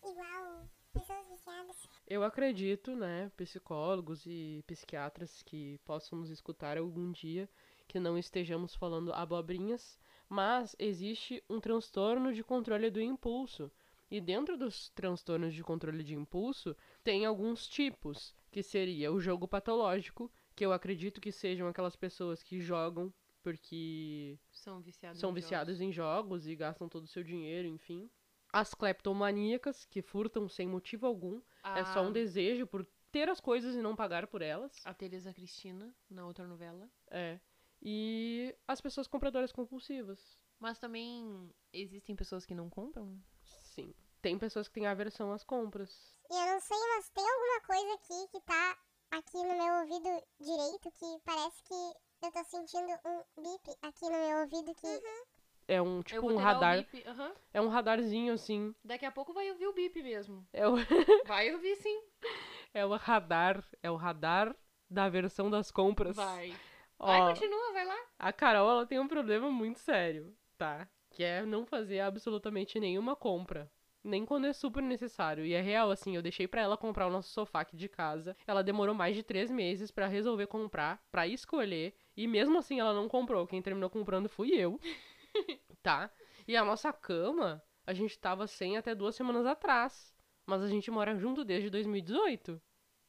igual 0.05 0.71
pessoas 0.93 1.29
viciadas? 1.29 1.89
Eu 2.13 2.23
acredito, 2.23 2.95
né, 2.95 3.31
psicólogos 3.39 4.27
e 4.27 4.63
psiquiatras 4.67 5.43
que 5.43 5.79
possam 5.79 6.19
nos 6.19 6.29
escutar 6.29 6.77
algum 6.77 7.11
dia, 7.11 7.49
que 7.89 7.99
não 7.99 8.19
estejamos 8.19 8.75
falando 8.75 9.15
abobrinhas, 9.15 9.99
Mas 10.29 10.77
existe 10.79 11.43
um 11.49 11.59
transtorno 11.59 12.33
de 12.35 12.45
controle 12.45 12.91
do 12.91 13.01
impulso. 13.01 13.71
E 14.11 14.21
dentro 14.21 14.59
dos 14.59 14.91
transtornos 14.91 15.55
de 15.55 15.63
controle 15.65 16.05
de 16.05 16.15
impulso, 16.15 16.77
tem 17.03 17.25
alguns 17.25 17.67
tipos, 17.67 18.35
que 18.51 18.63
seria 18.63 19.11
o 19.11 19.19
jogo 19.19 19.49
patológico, 19.49 20.31
que 20.55 20.67
eu 20.67 20.73
acredito 20.73 21.19
que 21.21 21.33
sejam 21.33 21.67
aquelas 21.67 21.97
pessoas 21.97 22.43
que 22.43 22.61
jogam 22.61 23.11
porque 23.43 24.39
São 24.51 24.81
viciados 24.83 25.19
são 25.19 25.31
em 25.31 25.35
viciadas 25.35 25.79
jogos. 25.79 25.89
em 25.89 25.93
jogos 25.93 26.47
e 26.47 26.55
gastam 26.57 26.89
todo 26.91 27.05
o 27.05 27.09
seu 27.09 27.25
dinheiro, 27.25 27.69
enfim. 27.69 28.11
As 28.53 28.75
cleptomaníacas, 28.75 29.87
que 29.87 30.03
furtam 30.03 30.47
sem 30.49 30.69
motivo 30.69 31.07
algum, 31.07 31.41
é 31.65 31.85
só 31.87 32.03
um 32.03 32.09
A- 32.09 32.13
desejo 32.13 32.67
por 32.67 32.87
ter 33.11 33.29
as 33.29 33.41
coisas 33.41 33.75
e 33.75 33.83
não 33.83 33.95
pagar 33.97 34.27
por 34.27 34.43
elas. 34.43 34.73
A 34.85 34.95
Teresa 34.95 35.33
Cristina, 35.33 35.95
na 36.09 36.27
outra 36.27 36.47
novela. 36.47 36.89
É. 37.11 37.39
E 37.81 38.55
as 38.67 38.81
pessoas 38.81 39.07
compradoras 39.07 39.53
compulsivas. 39.53 40.39
Mas 40.59 40.79
também 40.79 41.53
existem 41.73 42.15
pessoas 42.15 42.47
que 42.47 42.55
não 42.55 42.71
compram? 42.71 43.21
Sim. 43.43 43.93
Tem 44.21 44.39
pessoas 44.39 44.69
que 44.69 44.75
têm 44.75 44.87
aversão 44.87 45.33
às 45.33 45.43
compras. 45.43 46.17
E 46.31 46.35
eu 46.35 46.53
não 46.53 46.61
sei, 46.61 46.79
mas 46.97 47.11
tem 47.11 47.25
alguma 47.29 47.61
coisa 47.67 47.95
aqui 47.95 48.29
que 48.31 48.41
tá 48.47 48.79
aqui 49.11 49.37
no 49.37 49.55
meu 49.59 49.75
ouvido 49.81 50.25
direito 50.41 50.91
que 50.93 51.21
parece 51.25 51.63
que 51.65 51.75
eu 52.25 52.31
tô 52.33 52.45
sentindo 52.45 52.93
um 53.05 53.43
bip 53.43 53.77
aqui 53.83 54.05
no 54.05 54.11
meu 54.13 54.39
ouvido 54.43 54.73
que. 54.77 54.87
É 55.69 55.81
um 55.81 56.03
tipo 56.03 56.27
um 56.31 56.37
radar. 56.37 56.85
aham. 57.07 57.33
É 57.55 57.61
um 57.61 57.69
radarzinho 57.69 58.33
assim. 58.33 58.75
Daqui 58.85 59.07
a 59.07 59.11
pouco 59.11 59.33
vai 59.33 59.51
ouvir 59.51 59.67
o 59.67 59.73
bip 59.73 60.03
mesmo. 60.03 60.47
É 60.53 60.67
o, 60.69 60.75
Vai 61.27 61.53
ouvir 61.55 61.77
sim. 61.77 62.03
é 62.75 62.85
o 62.85 62.95
radar. 62.97 63.65
É 63.83 63.91
o 63.91 63.97
radar 63.97 64.55
da 64.91 65.05
aversão 65.05 65.51
das 65.51 65.71
compras. 65.71 66.17
Vai. 66.17 66.55
Ó, 66.99 67.07
Vai, 67.07 67.35
continua, 67.35 67.73
vai 67.73 67.85
lá. 67.85 67.99
a 68.19 68.33
Carol 68.33 68.71
ela 68.71 68.87
tem 68.87 68.99
um 68.99 69.09
problema 69.09 69.51
muito 69.51 69.79
sério, 69.81 70.35
tá? 70.57 70.87
Que 71.11 71.25
é 71.25 71.45
não 71.45 71.67
fazer 71.67 72.01
absolutamente 72.01 72.79
nenhuma 72.79 73.17
compra. 73.17 73.71
Nem 74.05 74.25
quando 74.27 74.47
é 74.47 74.53
super 74.53 74.83
necessário. 74.83 75.45
E 75.47 75.53
é 75.55 75.61
real, 75.61 75.91
assim, 75.91 76.17
eu 76.17 76.23
deixei 76.23 76.49
pra 76.49 76.61
ela 76.61 76.77
comprar 76.77 77.07
o 77.07 77.11
nosso 77.11 77.31
sofá 77.31 77.61
aqui 77.61 77.77
de 77.77 77.89
casa. 77.89 78.37
Ela 78.47 78.63
demorou 78.63 78.95
mais 78.95 79.15
de 79.15 79.23
três 79.23 79.49
meses 79.51 79.91
pra 79.93 80.09
resolver 80.09 80.49
comprar, 80.49 81.01
pra 81.11 81.27
escolher. 81.29 81.95
E 82.17 82.27
mesmo 82.27 82.59
assim 82.59 82.81
ela 82.81 82.93
não 82.93 83.09
comprou. 83.09 83.47
Quem 83.47 83.63
terminou 83.63 83.89
comprando 83.89 84.29
fui 84.29 84.51
eu. 84.55 84.81
tá? 85.83 86.11
E 86.47 86.57
a 86.57 86.65
nossa 86.65 86.93
cama, 86.93 87.63
a 87.87 87.93
gente 87.93 88.19
tava 88.19 88.47
sem 88.47 88.77
até 88.77 88.95
duas 88.95 89.15
semanas 89.15 89.47
atrás. 89.47 90.15
Mas 90.47 90.63
a 90.63 90.69
gente 90.69 90.91
mora 90.91 91.17
junto 91.17 91.45
desde 91.45 91.71
2018. 91.71 92.61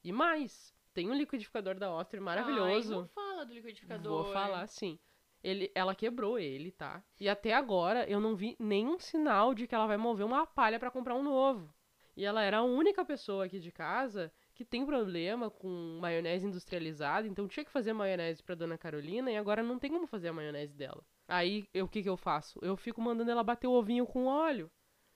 E 0.03 0.12
mais. 0.12 0.73
Tem 0.93 1.09
um 1.09 1.15
liquidificador 1.15 1.75
da 1.79 1.91
Oster 1.91 2.21
maravilhoso. 2.21 2.93
Ai, 2.93 2.99
não 3.01 3.07
fala 3.07 3.45
do 3.45 3.53
liquidificador. 3.53 4.23
Vou 4.23 4.33
falar 4.33 4.67
sim. 4.67 4.99
Ele, 5.43 5.71
ela 5.75 5.95
quebrou 5.95 6.39
ele, 6.39 6.71
tá? 6.71 7.03
E 7.19 7.27
até 7.27 7.53
agora 7.53 8.07
eu 8.07 8.19
não 8.19 8.36
vi 8.36 8.55
nenhum 8.59 8.99
sinal 8.99 9.53
de 9.53 9.67
que 9.67 9.75
ela 9.75 9.88
vai 9.88 9.97
mover 9.97 10.25
uma 10.25 10.45
palha 10.45 10.79
pra 10.79 10.91
comprar 10.91 11.15
um 11.15 11.23
novo. 11.23 11.73
E 12.15 12.23
ela 12.23 12.43
era 12.43 12.57
a 12.57 12.63
única 12.63 13.03
pessoa 13.03 13.45
aqui 13.45 13.59
de 13.59 13.71
casa 13.71 14.31
que 14.53 14.63
tem 14.63 14.86
problema 14.86 15.49
com 15.49 15.97
maionese 15.99 16.45
industrializada, 16.45 17.27
então 17.27 17.47
tinha 17.47 17.65
que 17.65 17.71
fazer 17.71 17.91
maionese 17.91 18.43
pra 18.43 18.55
dona 18.55 18.77
Carolina 18.77 19.31
e 19.31 19.36
agora 19.36 19.63
não 19.63 19.79
tem 19.79 19.91
como 19.91 20.05
fazer 20.05 20.27
a 20.27 20.33
maionese 20.33 20.75
dela. 20.75 21.03
Aí 21.27 21.67
eu- 21.73 21.86
o 21.86 21.89
que 21.89 22.03
que 22.03 22.09
eu 22.09 22.17
faço? 22.17 22.59
Eu 22.62 22.75
fico 22.75 23.01
mandando 23.01 23.31
ela 23.31 23.43
bater 23.43 23.67
o 23.67 23.71
ovinho 23.73 24.05
com 24.05 24.25
óleo. 24.25 24.69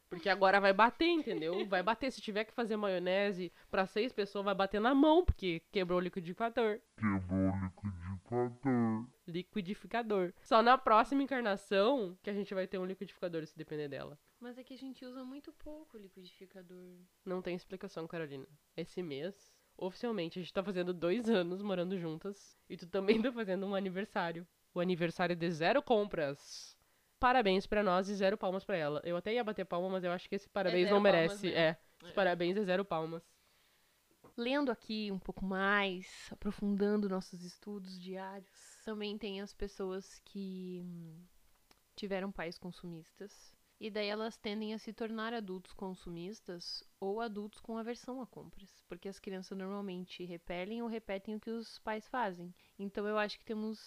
Porque 0.09 0.29
agora 0.29 0.61
vai 0.61 0.71
bater, 0.71 1.09
entendeu? 1.09 1.65
Vai 1.67 1.83
bater. 1.83 2.09
Se 2.11 2.21
tiver 2.21 2.45
que 2.45 2.53
fazer 2.53 2.77
maionese 2.77 3.51
pra 3.69 3.85
seis 3.85 4.13
pessoas, 4.13 4.45
vai 4.45 4.55
bater 4.55 4.79
na 4.79 4.95
mão, 4.95 5.25
porque 5.25 5.61
quebrou 5.69 5.99
o 5.99 6.01
liquidificador 6.01 6.79
Quebrou 6.97 7.51
o 7.51 7.65
liquidificador. 7.65 9.05
liquidificador. 9.27 10.33
Só 10.41 10.61
na 10.61 10.77
próxima 10.77 11.23
encarnação 11.23 12.17
que 12.23 12.29
a 12.29 12.33
gente 12.33 12.53
vai 12.53 12.65
ter 12.67 12.77
um 12.77 12.85
liquidificador, 12.85 13.45
se 13.45 13.57
depender 13.57 13.89
dela. 13.89 14.17
Mas 14.39 14.57
é 14.57 14.63
que 14.63 14.73
a 14.73 14.77
gente 14.77 15.03
usa 15.05 15.23
muito 15.25 15.51
pouco 15.51 15.97
o 15.97 15.99
liquidificador. 15.99 16.95
Não 17.25 17.41
tem 17.41 17.55
explicação, 17.55 18.07
Carolina. 18.07 18.47
Esse 18.77 19.01
mês, 19.03 19.51
oficialmente, 19.77 20.39
a 20.39 20.41
gente 20.41 20.53
tá 20.53 20.63
fazendo 20.63 20.93
dois 20.93 21.29
anos 21.29 21.61
morando 21.61 21.97
juntas. 21.97 22.57
E 22.69 22.77
tu 22.77 22.87
também 22.87 23.21
tá 23.21 23.31
fazendo 23.31 23.65
um 23.65 23.75
aniversário. 23.75 24.47
O 24.77 24.79
aniversário 24.79 25.35
de 25.35 25.49
zero 25.49 25.81
compras. 25.81 26.77
Parabéns 27.19 27.65
pra 27.65 27.81
nós 27.81 28.09
e 28.09 28.15
zero 28.15 28.37
palmas 28.37 28.63
pra 28.63 28.77
ela. 28.77 29.01
Eu 29.03 29.17
até 29.17 29.33
ia 29.33 29.43
bater 29.43 29.65
palma, 29.65 29.89
mas 29.89 30.03
eu 30.03 30.11
acho 30.11 30.29
que 30.29 30.35
esse 30.35 30.47
parabéns 30.47 30.83
zero 30.83 30.95
não 30.95 31.01
palmas, 31.01 31.41
merece. 31.41 31.49
né? 31.49 31.59
É, 31.69 31.77
esse 32.03 32.13
parabéns 32.13 32.55
é 32.57 32.63
zero 32.63 32.85
palmas. 32.85 33.23
Lendo 34.37 34.71
aqui 34.71 35.11
um 35.11 35.17
pouco 35.17 35.43
mais, 35.43 36.27
aprofundando 36.29 37.09
nossos 37.09 37.43
estudos 37.43 37.99
diários, 37.99 38.51
também 38.85 39.17
tem 39.17 39.41
as 39.41 39.51
pessoas 39.51 40.21
que 40.23 40.85
tiveram 41.95 42.31
pais 42.31 42.59
consumistas. 42.59 43.51
E 43.79 43.89
daí 43.89 44.07
elas 44.07 44.37
tendem 44.37 44.75
a 44.75 44.77
se 44.77 44.93
tornar 44.93 45.33
adultos 45.33 45.73
consumistas 45.73 46.83
ou 46.99 47.19
adultos 47.19 47.59
com 47.61 47.79
aversão 47.79 48.21
a 48.21 48.27
compras. 48.27 48.83
Porque 48.87 49.09
as 49.09 49.17
crianças 49.17 49.57
normalmente 49.57 50.23
repelem 50.23 50.83
ou 50.83 50.87
repetem 50.87 51.33
o 51.35 51.39
que 51.39 51.49
os 51.49 51.79
pais 51.79 52.07
fazem. 52.07 52.53
Então 52.77 53.07
eu 53.07 53.17
acho 53.17 53.39
que 53.39 53.45
temos 53.45 53.79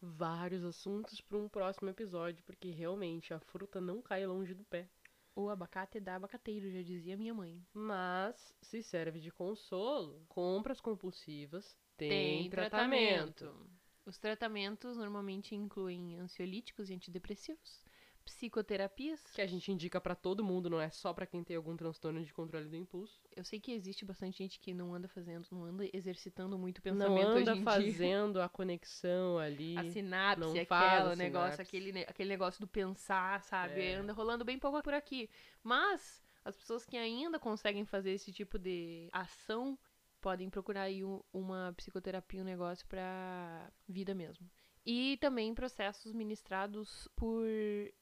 Vários 0.00 0.64
assuntos 0.64 1.20
pra 1.20 1.36
um 1.36 1.48
próximo 1.50 1.90
episódio, 1.90 2.42
porque 2.44 2.70
realmente 2.70 3.34
a 3.34 3.40
fruta 3.40 3.78
não 3.80 4.00
cai 4.00 4.26
longe 4.26 4.54
do 4.54 4.64
pé. 4.64 4.88
o 5.34 5.48
abacate 5.50 6.00
da 6.00 6.16
abacateiro, 6.16 6.70
já 6.70 6.82
dizia 6.82 7.16
minha 7.16 7.34
mãe. 7.34 7.62
Mas 7.72 8.54
se 8.62 8.82
serve 8.82 9.20
de 9.20 9.30
consolo, 9.30 10.24
compras 10.28 10.80
compulsivas 10.80 11.76
têm 11.96 12.48
Tem 12.48 12.50
tratamento. 12.50 13.44
tratamento. 13.44 13.70
Os 14.04 14.18
tratamentos 14.18 14.96
normalmente 14.96 15.54
incluem 15.54 16.16
ansiolíticos 16.16 16.90
e 16.90 16.94
antidepressivos, 16.94 17.84
psicoterapias. 18.26 19.22
Que 19.32 19.40
a 19.40 19.46
gente 19.46 19.70
indica 19.72 19.98
pra 20.00 20.14
todo 20.14 20.44
mundo, 20.44 20.68
não 20.68 20.80
é 20.80 20.90
só 20.90 21.14
pra 21.14 21.24
quem 21.26 21.42
tem 21.42 21.56
algum 21.56 21.76
transtorno 21.76 22.22
de 22.22 22.32
controle 22.34 22.68
do 22.68 22.76
impulso. 22.76 23.18
Eu 23.34 23.44
sei 23.44 23.58
que 23.58 23.72
existe 23.72 24.04
bastante 24.04 24.36
gente 24.38 24.60
que 24.60 24.74
não 24.74 24.94
anda 24.94 25.08
fazendo, 25.08 25.46
não 25.50 25.64
anda 25.64 25.88
exercitando 25.92 26.58
muito 26.58 26.78
o 26.78 26.82
Não 26.84 26.92
pensamento 26.92 27.28
hoje 27.28 27.40
anda 27.42 27.54
dia. 27.54 27.64
fazendo 27.64 28.42
a 28.42 28.48
conexão 28.48 29.38
ali. 29.38 29.78
A 29.78 29.84
sinapse, 29.90 30.40
não 30.40 30.50
aquele 30.50 30.66
faz 30.66 31.06
a 31.06 31.16
negócio, 31.16 31.52
sinapse. 31.52 31.62
aquele, 31.62 32.00
aquele 32.02 32.28
negócio 32.28 32.60
do 32.60 32.66
pensar, 32.66 33.42
sabe? 33.42 33.80
É. 33.80 33.94
Anda 33.94 34.12
rolando 34.12 34.44
bem 34.44 34.58
pouco 34.58 34.82
por 34.82 34.92
aqui. 34.92 35.30
Mas 35.62 36.22
as 36.44 36.56
pessoas 36.56 36.84
que 36.84 36.96
ainda 36.96 37.38
conseguem 37.38 37.84
fazer 37.86 38.10
esse 38.10 38.32
tipo 38.32 38.58
de 38.58 39.08
ação 39.12 39.78
podem 40.20 40.50
procurar 40.50 40.82
aí 40.82 41.04
um- 41.04 41.22
uma 41.32 41.72
psicoterapia, 41.76 42.40
um 42.40 42.44
negócio 42.44 42.86
pra 42.88 43.70
vida 43.88 44.14
mesmo. 44.14 44.48
E 44.88 45.16
também 45.16 45.52
processos 45.52 46.12
ministrados 46.12 47.08
por 47.16 47.44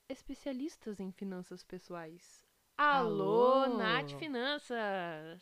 especialistas 0.06 1.00
em 1.00 1.10
finanças 1.10 1.64
pessoais. 1.64 2.44
Alô, 2.76 3.62
Alô? 3.62 3.78
Nath 3.78 4.10
Finanças! 4.18 5.40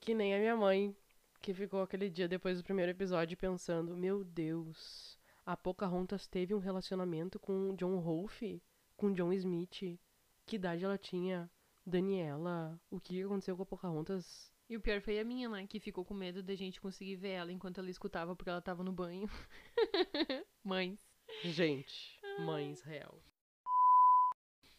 Que 0.00 0.14
nem 0.14 0.34
a 0.34 0.38
minha 0.38 0.56
mãe, 0.56 0.96
que 1.42 1.52
ficou 1.52 1.82
aquele 1.82 2.08
dia 2.08 2.26
depois 2.26 2.56
do 2.56 2.64
primeiro 2.64 2.90
episódio 2.90 3.36
pensando: 3.36 3.94
Meu 3.94 4.24
Deus, 4.24 5.18
a 5.44 5.54
Pocahontas 5.58 6.26
teve 6.26 6.54
um 6.54 6.58
relacionamento 6.58 7.38
com 7.38 7.76
John 7.76 7.98
Rolfe? 7.98 8.62
Com 8.96 9.12
John 9.12 9.30
Smith? 9.34 10.00
Que 10.46 10.56
idade 10.56 10.86
ela 10.86 10.96
tinha? 10.96 11.50
Daniela, 11.84 12.80
o 12.90 12.98
que 12.98 13.22
aconteceu 13.22 13.54
com 13.58 13.64
a 13.64 13.66
Pocahontas? 13.66 14.50
E 14.70 14.76
o 14.76 14.80
pior 14.80 15.00
foi 15.00 15.18
a 15.18 15.24
minha, 15.24 15.48
né? 15.48 15.66
Que 15.66 15.80
ficou 15.80 16.04
com 16.04 16.14
medo 16.14 16.44
da 16.44 16.54
gente 16.54 16.80
conseguir 16.80 17.16
ver 17.16 17.30
ela 17.30 17.52
enquanto 17.52 17.78
ela 17.78 17.90
escutava 17.90 18.36
porque 18.36 18.48
ela 18.48 18.62
tava 18.62 18.84
no 18.84 18.92
banho. 18.92 19.28
Mães. 20.62 21.04
Gente, 21.42 22.20
mães 22.40 22.80
real. 22.82 23.20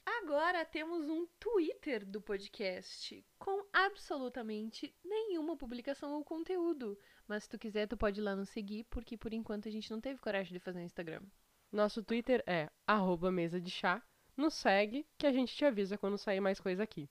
Agora 0.06 0.63
temos 0.65 1.10
um 1.10 1.25
Twitter 1.39 2.06
do 2.06 2.21
podcast 2.21 3.25
com 3.38 3.65
absolutamente 3.73 4.93
nenhuma 5.04 5.58
publicação 5.58 6.13
ou 6.13 6.23
conteúdo. 6.23 6.97
Mas 7.27 7.43
se 7.43 7.49
tu 7.49 7.60
quiser, 7.60 7.88
tu 7.88 7.97
pode 7.97 8.21
ir 8.21 8.23
lá 8.23 8.36
nos 8.36 8.49
seguir, 8.49 8.86
porque 8.89 9.17
por 9.17 9.34
enquanto 9.34 9.67
a 9.67 9.71
gente 9.71 9.91
não 9.91 9.99
teve 9.99 10.19
coragem 10.19 10.54
de 10.54 10.60
fazer 10.60 10.80
um 10.80 10.86
Instagram. 10.86 11.21
Nosso 11.71 12.04
Twitter 12.04 12.43
é 12.47 12.69
arroba 12.88 13.32
mesa 13.32 13.60
de 13.60 13.71
chá. 13.71 14.01
Nos 14.38 14.54
segue 14.54 15.06
que 15.17 15.27
a 15.27 15.32
gente 15.34 15.56
te 15.56 15.65
avisa 15.65 15.97
quando 15.97 16.17
sair 16.17 16.39
mais 16.39 16.60
coisa 16.60 16.84
aqui. 16.84 17.10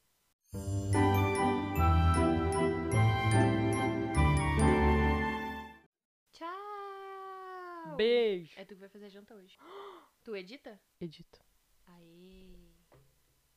Beijo. 8.01 8.59
É 8.59 8.65
tu 8.65 8.75
que 8.75 8.81
vai 8.81 8.89
fazer 8.89 9.05
a 9.05 9.09
janta 9.11 9.35
hoje. 9.35 9.59
Tu 10.25 10.35
edita? 10.37 10.81
Edito. 11.01 11.39
Aí. 11.87 12.40